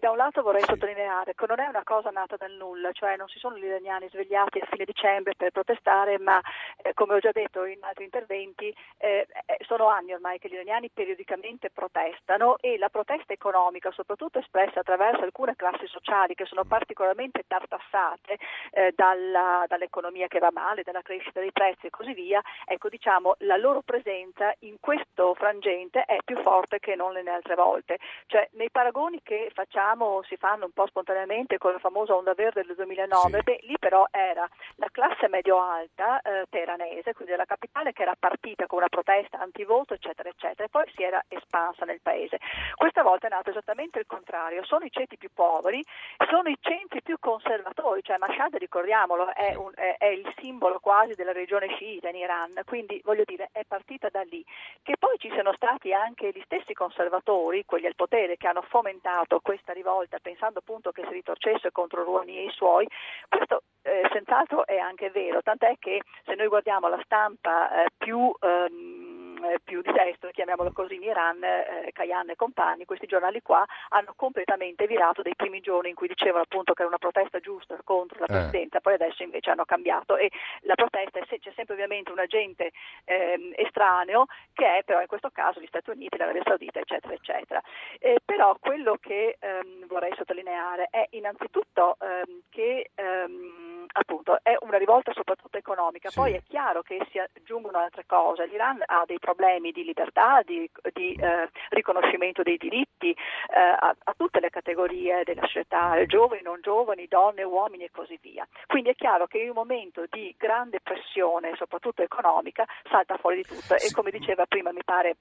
da 0.00 0.10
un 0.10 0.16
lato 0.16 0.42
vorrei 0.42 0.62
sì. 0.62 0.70
sottolineare 0.70 1.34
che 1.34 1.46
non 1.46 1.60
è 1.60 1.66
una 1.66 1.82
cosa 1.84 2.10
nata 2.10 2.36
dal 2.36 2.52
nulla, 2.52 2.92
cioè 2.92 3.16
non 3.16 3.28
si 3.28 3.38
sono 3.38 3.56
gli 3.56 3.64
iraniani 3.64 4.08
svegliati 4.08 4.58
a 4.58 4.66
fine 4.70 4.84
dicembre 4.86 5.34
per 5.36 5.50
protestare, 5.50 6.18
ma 6.18 6.40
eh, 6.82 6.94
come 6.94 7.14
ho 7.14 7.18
già 7.18 7.32
detto 7.32 7.66
in 7.66 7.78
altri 7.82 8.04
interventi, 8.04 8.74
eh, 8.96 9.26
eh, 9.44 9.58
sono 9.66 9.88
anni 9.88 10.14
ormai 10.14 10.38
che 10.38 10.48
gli 10.48 10.54
iraniani 10.54 10.88
periodicamente 10.88 11.70
protestano 11.70 12.56
e 12.60 12.78
la 12.78 12.88
protesta 12.88 13.34
economica, 13.34 13.90
soprattutto 13.90 14.38
espressa 14.38 14.80
attraverso 14.80 15.22
alcune 15.22 15.56
classi 15.56 15.86
sociali 15.86 16.34
che 16.34 16.46
sono 16.46 16.64
particolarmente 16.64 17.44
tartassate 17.46 18.38
eh, 18.70 18.92
dalla, 18.96 19.64
dall'economia 19.68 20.28
che 20.28 20.38
va 20.38 20.50
male, 20.50 20.82
dalla 20.82 21.02
crescita 21.02 21.40
dei 21.40 21.52
prezzi 21.52 21.86
e 21.86 21.90
così 21.90 22.14
via, 22.14 22.40
ecco 22.64 22.88
diciamo 22.88 23.34
la 23.40 23.56
loro 23.56 23.82
presenza 23.82 24.54
in 24.60 24.76
questo 24.80 25.34
frangente 25.34 26.04
è 26.04 26.18
più 26.24 26.40
forte 26.42 26.78
che 26.78 26.94
non 26.94 27.12
nelle 27.12 27.30
altre 27.30 27.54
volte. 27.54 27.98
Cioè 28.26 28.48
nei 28.52 28.70
paragoni 28.70 29.20
che 29.22 29.50
facciamo 29.52 30.22
si 30.22 30.36
fanno 30.36 30.66
un 30.66 30.72
po' 30.72 30.86
spontaneamente 30.86 31.58
con 31.58 31.72
la 31.72 31.78
famosa 31.78 32.14
onda 32.14 32.34
verde 32.34 32.64
del 32.64 32.76
2009, 32.76 33.36
sì. 33.36 33.42
beh, 33.42 33.58
lì 33.62 33.74
però 33.78 34.06
era 34.10 34.48
la 34.76 34.88
classe 34.90 35.28
medio-alta 35.28 36.20
eh, 36.20 36.44
teheranese, 36.50 37.12
quindi 37.14 37.32
della 37.32 37.44
capitale, 37.44 37.92
che 37.92 38.02
era 38.02 38.14
partita 38.18 38.66
con 38.66 38.78
una 38.78 38.88
protesta 38.88 39.38
antivoto, 39.38 39.94
eccetera, 39.94 40.28
eccetera, 40.28 40.64
e 40.64 40.68
poi 40.68 40.84
si 40.94 41.02
era 41.02 41.22
espansa 41.28 41.84
nel 41.84 42.00
paese. 42.02 42.38
Questa 42.74 43.02
volta 43.02 43.26
è 43.26 43.30
nato 43.30 43.50
esattamente 43.50 43.98
il 43.98 44.06
contrario, 44.06 44.64
sono 44.64 44.84
i 44.84 44.90
ceti 44.90 45.16
più 45.16 45.30
poveri, 45.32 45.82
sono 46.28 46.48
i 46.48 46.58
centri 46.60 47.02
più 47.02 47.16
conservatori, 47.18 48.02
cioè 48.02 48.18
Mashhad, 48.18 48.56
ricordiamolo, 48.56 49.32
è, 49.32 49.54
un, 49.54 49.72
è, 49.74 49.96
è 49.98 50.06
il 50.06 50.30
simbolo 50.40 50.78
quasi 50.78 51.14
della 51.14 51.32
regione 51.32 51.68
sciita 51.68 52.10
in 52.10 52.16
Iran, 52.16 52.52
quindi 52.64 53.00
voglio 53.04 53.24
dire 53.24 53.48
è 53.52 53.64
partita 53.66 54.08
da 54.10 54.22
lì. 54.22 54.44
Che 54.82 54.96
poi 54.98 55.16
ci 55.18 55.30
siano 55.30 55.52
stati 55.54 55.92
anche 55.92 56.30
gli 56.30 56.42
stessi 56.44 56.74
conservatori, 56.74 57.64
quelli 57.64 57.86
al 57.86 57.94
potere, 57.94 58.36
che 58.36 58.46
hanno 58.46 58.62
fomentato 58.62 59.40
questa 59.40 59.72
rivolta 59.72 60.18
pensando 60.18 60.58
appunto 60.58 60.92
che 60.92 61.02
si 61.06 61.12
ritorcesse 61.12 61.72
contro 61.72 62.04
Rouhani 62.04 62.38
e 62.38 62.44
i 62.44 62.50
suoi, 62.50 62.86
questo 63.28 63.62
eh, 63.82 64.08
senz'altro 64.12 64.65
è 64.66 64.76
anche 64.76 65.10
vero, 65.10 65.40
tant'è 65.42 65.76
che 65.78 66.02
se 66.24 66.34
noi 66.34 66.48
guardiamo 66.48 66.88
la 66.88 67.00
stampa 67.04 67.84
eh, 67.84 67.88
più... 67.96 68.30
Ehm, 68.40 69.12
eh, 69.12 69.15
più 69.64 69.82
di 69.82 69.92
destra, 69.92 70.30
chiamiamolo 70.30 70.72
così, 70.72 70.94
in 70.94 71.02
Iran, 71.02 71.42
eh, 71.42 71.90
Kayan 71.92 72.30
e 72.30 72.36
compagni, 72.36 72.84
questi 72.84 73.06
giornali 73.06 73.42
qua 73.42 73.64
hanno 73.90 74.12
completamente 74.16 74.86
virato 74.86 75.22
dei 75.22 75.34
primi 75.36 75.60
giorni 75.60 75.90
in 75.90 75.94
cui 75.94 76.08
dicevano 76.08 76.42
appunto 76.42 76.72
che 76.72 76.80
era 76.80 76.88
una 76.88 76.98
protesta 76.98 77.40
giusta 77.40 77.76
contro 77.84 78.18
la 78.20 78.26
eh. 78.26 78.32
presidenza, 78.32 78.78
eh. 78.78 78.80
poi 78.80 78.94
adesso 78.94 79.22
invece 79.22 79.50
hanno 79.50 79.64
cambiato 79.64 80.16
e 80.16 80.30
la 80.62 80.74
protesta 80.74 81.18
è, 81.18 81.26
c'è 81.26 81.52
sempre 81.54 81.74
ovviamente 81.74 82.12
un 82.12 82.18
agente 82.18 82.72
ehm, 83.04 83.52
estraneo 83.56 84.26
che 84.52 84.78
è 84.78 84.82
però 84.84 85.00
in 85.00 85.06
questo 85.06 85.30
caso 85.30 85.60
gli 85.60 85.66
Stati 85.66 85.90
Uniti, 85.90 86.16
l'Arabia 86.16 86.42
Saudita, 86.44 86.80
eccetera, 86.80 87.14
eccetera. 87.14 87.62
Eh, 87.98 88.20
però 88.24 88.56
quello 88.58 88.96
che 89.00 89.36
ehm, 89.38 89.86
vorrei 89.86 90.14
sottolineare 90.16 90.88
è 90.90 91.06
innanzitutto 91.10 91.96
ehm, 92.00 92.42
che 92.50 92.90
ehm, 92.94 93.86
appunto 93.92 94.38
è 94.42 94.56
una 94.60 94.78
rivolta 94.78 95.12
soprattutto 95.12 95.58
economica, 95.58 96.10
sì. 96.10 96.18
poi 96.18 96.34
è 96.34 96.42
chiaro 96.46 96.82
che 96.82 97.06
si 97.10 97.18
aggiungono 97.18 97.78
altre 97.78 98.04
cose, 98.06 98.46
l'Iran 98.46 98.82
ha 98.84 99.04
dei 99.06 99.18
problemi 99.26 99.72
di 99.72 99.82
libertà, 99.82 100.40
di, 100.44 100.70
di 100.92 101.12
eh, 101.14 101.50
riconoscimento 101.70 102.44
dei 102.44 102.56
diritti 102.56 103.10
eh, 103.10 103.58
a, 103.58 103.94
a, 104.04 104.14
tutte 104.16 104.38
le 104.38 104.50
categorie 104.50 105.24
della 105.24 105.42
società, 105.42 106.00
giovani, 106.06 106.42
non 106.42 106.60
giovani, 106.62 107.06
donne, 107.08 107.42
uomini 107.42 107.84
e 107.84 107.90
così 107.90 108.16
via. 108.22 108.46
Quindi 108.68 108.90
è 108.90 108.94
chiaro 108.94 109.26
che 109.26 109.38
in 109.38 109.48
un 109.48 109.54
momento 109.56 110.04
di 110.08 110.32
grande 110.38 110.78
pressione, 110.80 111.56
soprattutto 111.56 112.02
economica, 112.02 112.64
salta 112.88 113.16
fuori 113.16 113.36
di 113.36 113.42
tutto 113.42 113.74
e 113.74 113.90
come 113.92 114.12
diceva 114.12 114.46
prima 114.46 114.70
mi 114.70 114.84
pare 114.84 115.16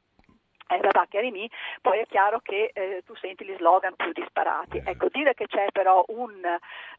eh, 0.67 0.81
Rabat 0.81 1.09
Karimi, 1.09 1.49
poi 1.81 1.99
è 1.99 2.05
chiaro 2.07 2.39
che 2.41 2.71
eh, 2.73 3.03
tu 3.05 3.13
senti 3.15 3.45
gli 3.45 3.55
slogan 3.57 3.95
più 3.95 4.11
disparati. 4.11 4.81
Ecco, 4.83 5.07
dire 5.11 5.33
che 5.33 5.47
c'è 5.47 5.67
però 5.71 6.03
un, 6.07 6.33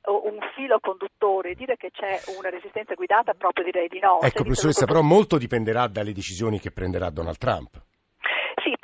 un, 0.05 0.39
filo 0.55 0.79
conduttore, 0.81 1.55
dire 1.55 1.77
che 1.77 1.91
c'è 1.91 2.21
una 2.39 2.51
resistenza 2.51 2.95
guidata, 2.95 3.35
proprio 3.35 3.65
direi 3.65 3.89
di 3.89 3.99
no. 3.99 4.21
Ecco, 4.21 4.43
professoressa, 4.43 4.87
però 4.87 5.03
molto 5.03 5.39
dipenderà 5.39 5.87
dalle 5.87 6.13
decisioni 6.13 6.59
che 6.59 6.71
prenderà 6.71 7.11
Donald 7.11 7.39
Trump. 7.39 7.86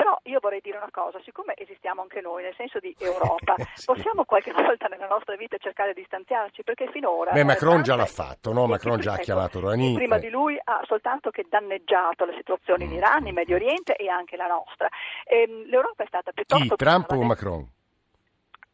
Sì, 0.03 0.09
però 0.09 0.19
io 0.25 0.39
vorrei 0.41 0.61
dire 0.61 0.79
una 0.79 0.91
cosa, 0.91 1.21
siccome 1.25 1.55
esistiamo 1.57 2.03
anche 2.03 2.21
noi 2.21 2.43
nel 2.43 2.55
senso 2.57 2.81
di 2.81 2.95
Europa, 2.99 3.55
possiamo 3.85 4.25
qualche 4.25 4.53
volta 4.53 4.89
nella 4.89 5.07
nostra 5.07 5.37
vita 5.37 5.57
cercare 5.59 5.95
di 5.95 6.01
distanziarci 6.01 6.65
perché 6.65 6.89
finora... 6.91 7.31
Beh, 7.31 7.45
Macron 7.45 7.81
eh, 7.81 7.83
già 7.83 7.95
l'ha 7.95 8.07
fatto, 8.07 8.53
no? 8.53 8.67
Macron 8.67 8.99
già 8.99 9.13
ha 9.15 9.19
chiamato 9.19 9.61
Rouhani. 9.61 9.95
Prima 9.95 10.19
di 10.19 10.29
lui 10.29 10.59
ha 10.63 10.83
soltanto 10.87 11.31
che 11.31 11.47
danneggiato 11.49 12.25
la 12.25 12.35
situazione 12.35 12.85
in 12.85 12.93
Iran, 12.93 13.27
in 13.27 13.35
Medio 13.35 13.55
Oriente 13.55 13.95
e 13.95 14.09
anche 14.09 14.37
la 14.37 14.47
nostra. 14.47 14.89
E, 15.25 15.43
ehm, 15.43 15.67
L'Europa 15.67 16.03
è 16.03 16.07
stata 16.07 16.33
piuttosto... 16.33 16.75
Chi, 16.75 16.85
Trump 16.85 17.11
o 17.13 17.23
Macron? 17.23 17.69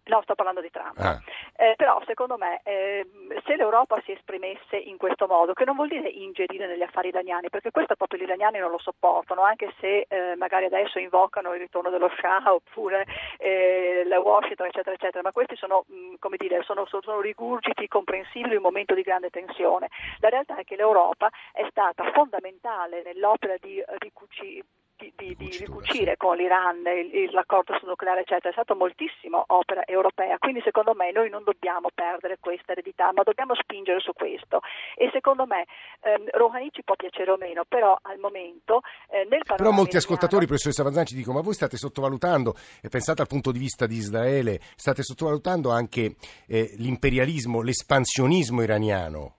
No, 0.09 0.23
sto 0.23 0.35
parlando 0.35 0.61
di 0.62 0.71
Trump. 0.71 0.99
Ah. 0.99 1.21
Eh, 1.57 1.75
però 1.77 2.01
secondo 2.07 2.38
me 2.38 2.61
eh, 2.64 3.07
se 3.44 3.57
l'Europa 3.57 4.01
si 4.05 4.12
esprimesse 4.12 4.77
in 4.77 4.97
questo 4.97 5.27
modo, 5.27 5.53
che 5.53 5.64
non 5.64 5.77
vuol 5.77 5.88
dire 5.88 6.09
ingerire 6.09 6.66
negli 6.66 6.83
affari 6.83 7.09
iraniani, 7.09 7.51
perché 7.51 7.71
questo 7.71 7.94
proprio 7.94 8.18
gli 8.18 8.23
iraniani 8.23 8.59
non 8.59 8.71
lo 8.71 8.79
sopportano, 8.79 9.42
anche 9.42 9.73
se 9.81 10.07
eh, 10.09 10.35
magari 10.37 10.64
adesso 10.64 10.99
invocano 10.99 11.53
il 11.53 11.61
ritorno 11.61 11.90
dello 11.90 12.11
Shah 12.16 12.53
oppure 12.53 13.05
eh, 13.37 14.05
la 14.07 14.18
Washington, 14.21 14.66
eccetera, 14.68 14.94
eccetera, 14.94 15.23
ma 15.23 15.33
questi 15.33 15.57
sono, 15.57 15.85
mh, 15.87 15.94
mm, 15.94 16.14
come 16.18 16.37
dire, 16.38 16.62
sono, 16.62 16.87
sono 16.87 17.21
rigurgiti 17.21 17.87
comprensibili 17.87 18.53
in 18.53 18.59
un 18.59 18.62
momento 18.62 18.94
di 18.94 19.03
grande 19.03 19.29
tensione. 19.29 19.88
La 20.21 20.31
realtà 20.31 20.57
è 20.57 20.64
che 20.64 20.77
l'Europa 20.77 21.29
è 21.53 21.66
stata 21.68 22.11
fondamentale 22.12 23.03
nell'opera 23.05 23.57
di 23.61 23.83
ricucire 23.99 24.64
di, 24.98 25.12
di, 25.16 25.37
di 25.37 25.56
ricucire 25.56 26.16
con 26.16 26.37
l'Iran 26.37 26.82
il, 26.87 27.30
l'accordo 27.32 27.76
sul 27.78 27.88
nucleare, 27.88 28.20
eccetera, 28.20 28.48
è 28.48 28.52
stata 28.52 28.74
moltissimo 28.74 29.44
opera 29.48 29.87
europea, 29.87 30.38
quindi 30.38 30.61
secondo 30.62 30.94
me 30.94 31.12
noi 31.12 31.30
non 31.30 31.44
dobbiamo 31.44 31.88
perdere 31.94 32.38
questa 32.40 32.72
eredità, 32.72 33.12
ma 33.12 33.22
dobbiamo 33.22 33.54
spingere 33.54 34.00
su 34.00 34.12
questo. 34.12 34.61
E 34.96 35.08
secondo 35.12 35.46
me 35.46 35.66
ehm, 36.00 36.26
Rouhani 36.32 36.70
ci 36.72 36.82
può 36.82 36.96
piacere 36.96 37.30
o 37.30 37.37
meno, 37.37 37.64
però 37.66 37.96
al 38.02 38.18
momento 38.18 38.80
eh, 39.08 39.26
nel 39.30 39.42
Però 39.56 39.70
molti 39.70 39.96
ascoltatori, 39.96 40.46
professoressa 40.46 40.82
Vanzan, 40.82 41.06
ci 41.06 41.14
dicono, 41.14 41.38
ma 41.38 41.44
voi 41.44 41.54
state 41.54 41.76
sottovalutando, 41.76 42.54
e 42.82 42.88
pensate 42.88 43.22
al 43.22 43.28
punto 43.28 43.52
di 43.52 43.58
vista 43.58 43.87
di 43.87 43.94
Israele, 43.94 44.58
state 44.74 45.02
sottovalutando 45.02 45.70
anche 45.70 46.16
eh, 46.48 46.74
l'imperialismo, 46.76 47.62
l'espansionismo 47.62 48.62
iraniano, 48.62 49.37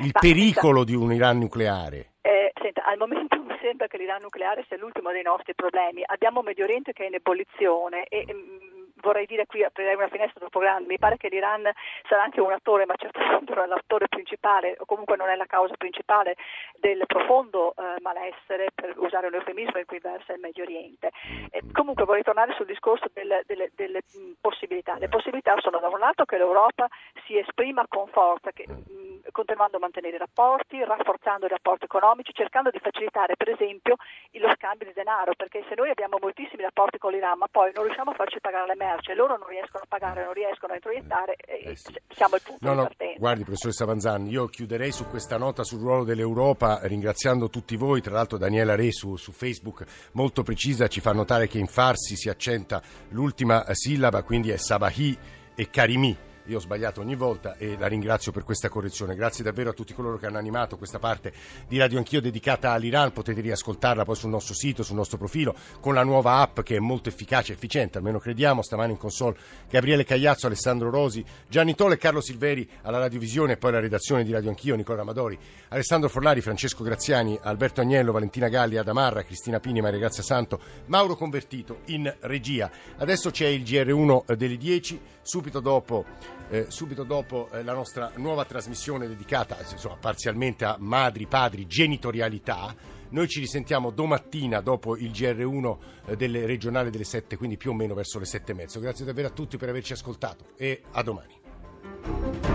il 0.00 0.10
ma, 0.12 0.20
pericolo 0.20 0.78
sa, 0.80 0.84
di 0.84 0.94
un 0.94 1.12
Iran 1.12 1.38
nucleare. 1.38 2.14
Eh, 2.22 2.52
senta, 2.60 2.84
al 2.84 2.98
momento 2.98 3.33
sembra 3.64 3.86
che 3.86 3.96
l'Iran 3.96 4.20
nucleare 4.20 4.62
sia 4.68 4.76
l'ultimo 4.76 5.10
dei 5.10 5.22
nostri 5.22 5.54
problemi. 5.54 6.02
Abbiamo 6.04 6.42
Medio 6.42 6.64
Oriente 6.64 6.92
che 6.92 7.04
è 7.04 7.06
in 7.06 7.14
ebollizione 7.14 8.04
e 8.08 8.26
mm, 8.30 8.84
vorrei 8.96 9.24
dire 9.24 9.46
qui 9.46 9.64
aprirei 9.64 9.94
una 9.94 10.08
finestra 10.08 10.40
troppo 10.40 10.58
grande, 10.58 10.88
mi 10.88 10.98
pare 10.98 11.16
che 11.16 11.28
l'Iran 11.28 11.70
sarà 12.06 12.24
anche 12.24 12.40
un 12.40 12.52
attore, 12.52 12.84
ma 12.84 12.94
certamente 12.96 13.54
non 13.54 13.64
è 13.64 13.66
l'attore 13.66 14.08
principale, 14.08 14.76
o 14.78 14.84
comunque 14.84 15.16
non 15.16 15.28
è 15.28 15.36
la 15.36 15.46
causa 15.46 15.74
principale 15.76 16.36
del 16.76 17.04
profondo 17.06 17.74
eh, 17.76 18.00
malessere, 18.00 18.68
per 18.74 18.92
usare 18.98 19.28
un 19.28 19.34
eufemismo 19.34 19.78
in 19.78 19.86
cui 19.86 19.98
versa 19.98 20.34
il 20.34 20.40
Medio 20.40 20.64
Oriente. 20.64 21.10
E 21.50 21.62
comunque 21.72 22.04
vorrei 22.04 22.22
tornare 22.22 22.52
sul 22.54 22.66
discorso 22.66 23.06
delle, 23.12 23.42
delle, 23.46 23.70
delle 23.74 24.02
mh, 24.12 24.32
possibilità. 24.40 24.96
Le 24.98 25.08
possibilità 25.08 25.54
sono 25.60 25.78
da 25.78 25.88
un 25.88 25.98
lato 25.98 26.24
che 26.24 26.36
l'Europa 26.36 26.86
si 27.24 27.38
esprima 27.38 27.86
con 27.88 28.08
forza, 28.08 28.52
che, 28.52 28.66
mh, 28.68 29.13
continuando 29.32 29.76
a 29.76 29.80
mantenere 29.80 30.16
i 30.16 30.18
rapporti, 30.18 30.82
rafforzando 30.84 31.46
i 31.46 31.48
rapporti 31.48 31.84
economici, 31.84 32.32
cercando 32.32 32.70
di 32.70 32.78
facilitare 32.78 33.36
per 33.36 33.50
esempio 33.50 33.96
lo 34.44 34.52
scambio 34.56 34.86
di 34.86 34.92
denaro, 34.92 35.32
perché 35.34 35.64
se 35.68 35.74
noi 35.74 35.90
abbiamo 35.90 36.18
moltissimi 36.20 36.62
rapporti 36.62 36.98
con 36.98 37.12
l'Iran, 37.12 37.38
ma 37.38 37.46
poi 37.50 37.72
non 37.74 37.84
riusciamo 37.84 38.10
a 38.10 38.14
farci 38.14 38.40
pagare 38.40 38.66
le 38.66 38.74
merci, 38.76 39.14
loro 39.14 39.36
non 39.38 39.48
riescono 39.48 39.84
a 39.84 39.86
pagare, 39.88 40.24
non 40.24 40.34
riescono 40.34 40.72
a 40.72 40.76
introiettare, 40.76 41.36
eh, 41.36 41.74
sì. 41.76 41.94
siamo 42.08 42.34
al 42.34 42.42
punto 42.42 42.66
no, 42.66 42.74
di 42.74 42.82
partenza. 42.82 43.18
guardi, 43.18 43.44
professoressa 43.44 43.84
Vanzani, 43.84 44.30
io 44.30 44.46
chiuderei 44.46 44.92
su 44.92 45.06
questa 45.06 45.38
nota 45.38 45.64
sul 45.64 45.80
ruolo 45.80 46.04
dell'Europa, 46.04 46.80
ringraziando 46.82 47.48
tutti 47.48 47.76
voi, 47.76 48.00
tra 48.02 48.12
l'altro 48.12 48.36
Daniela 48.36 48.74
Re 48.74 48.92
su, 48.92 49.16
su 49.16 49.32
Facebook, 49.32 50.10
molto 50.12 50.42
precisa, 50.42 50.88
ci 50.88 51.00
fa 51.00 51.12
notare 51.12 51.46
che 51.48 51.58
in 51.58 51.66
farsi 51.66 52.16
si 52.16 52.28
accenta 52.28 52.82
l'ultima 53.10 53.64
sillaba, 53.72 54.22
quindi 54.22 54.50
è 54.50 54.56
Sabahi 54.56 55.16
e 55.54 55.70
Karimi 55.70 56.32
io 56.46 56.58
ho 56.58 56.60
sbagliato 56.60 57.00
ogni 57.00 57.14
volta 57.14 57.56
e 57.56 57.76
la 57.78 57.86
ringrazio 57.86 58.30
per 58.30 58.44
questa 58.44 58.68
correzione. 58.68 59.14
Grazie 59.14 59.42
davvero 59.42 59.70
a 59.70 59.72
tutti 59.72 59.94
coloro 59.94 60.18
che 60.18 60.26
hanno 60.26 60.38
animato 60.38 60.76
questa 60.76 60.98
parte 60.98 61.32
di 61.66 61.78
Radio 61.78 61.98
Anch'io 61.98 62.20
dedicata 62.20 62.72
all'Iran. 62.72 63.12
Potete 63.12 63.40
riascoltarla 63.40 64.04
poi 64.04 64.16
sul 64.16 64.30
nostro 64.30 64.54
sito, 64.54 64.82
sul 64.82 64.96
nostro 64.96 65.16
profilo, 65.16 65.54
con 65.80 65.94
la 65.94 66.02
nuova 66.02 66.40
app 66.40 66.60
che 66.60 66.76
è 66.76 66.80
molto 66.80 67.08
efficace 67.08 67.52
e 67.52 67.54
efficiente, 67.54 67.98
almeno 67.98 68.18
crediamo. 68.18 68.62
Stamani 68.62 68.92
in 68.92 68.98
console 68.98 69.36
Gabriele 69.70 70.04
Cagliazzo, 70.04 70.46
Alessandro 70.46 70.90
Rosi, 70.90 71.24
Gianni 71.48 71.74
Tolle 71.74 71.94
e 71.94 71.98
Carlo 71.98 72.20
Silveri 72.20 72.68
alla 72.82 72.98
radiovisione 72.98 73.52
e 73.52 73.56
poi 73.56 73.70
alla 73.70 73.80
redazione 73.80 74.24
di 74.24 74.32
Radio 74.32 74.50
Anch'io, 74.50 74.76
Nicola 74.76 75.00
Amadori, 75.00 75.38
Alessandro 75.68 76.08
Forlari, 76.08 76.42
Francesco 76.42 76.84
Graziani, 76.84 77.38
Alberto 77.40 77.80
Agnello, 77.80 78.12
Valentina 78.12 78.48
Galli, 78.48 78.76
Adamarra, 78.76 79.22
Cristina 79.22 79.60
Pini, 79.60 79.80
Maria 79.80 79.98
Grazia 79.98 80.22
Santo, 80.22 80.60
Mauro 80.86 81.16
Convertito 81.16 81.80
in 81.86 82.12
regia. 82.20 82.70
Adesso 82.98 83.30
c'è 83.30 83.46
il 83.46 83.62
GR1 83.62 84.34
delle 84.34 84.56
10, 84.56 85.00
subito 85.24 85.58
dopo 85.60 86.04
eh, 86.50 86.66
subito 86.68 87.04
dopo 87.04 87.48
eh, 87.50 87.62
la 87.62 87.72
nostra 87.72 88.12
nuova 88.16 88.44
trasmissione 88.44 89.08
dedicata 89.08 89.56
insomma, 89.70 89.96
parzialmente 89.96 90.64
a 90.64 90.76
madri, 90.78 91.26
padri, 91.26 91.66
genitorialità. 91.66 92.74
Noi 93.10 93.28
ci 93.28 93.40
risentiamo 93.40 93.90
domattina 93.90 94.60
dopo 94.60 94.96
il 94.96 95.10
GR1 95.10 95.76
eh, 96.06 96.16
delle 96.16 96.46
regionali 96.46 96.90
delle 96.90 97.04
7, 97.04 97.36
quindi 97.36 97.56
più 97.56 97.70
o 97.70 97.74
meno 97.74 97.94
verso 97.94 98.18
le 98.18 98.24
7 98.24 98.52
e 98.52 98.54
mezzo. 98.54 98.80
Grazie 98.80 99.04
davvero 99.04 99.28
a 99.28 99.32
tutti 99.32 99.56
per 99.56 99.68
averci 99.68 99.92
ascoltato 99.92 100.46
e 100.56 100.82
a 100.92 101.02
domani. 101.02 102.53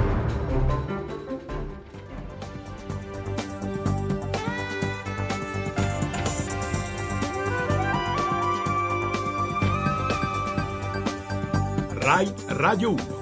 RAI 12.10 12.34
Radio 12.58 12.95
1 12.95 13.18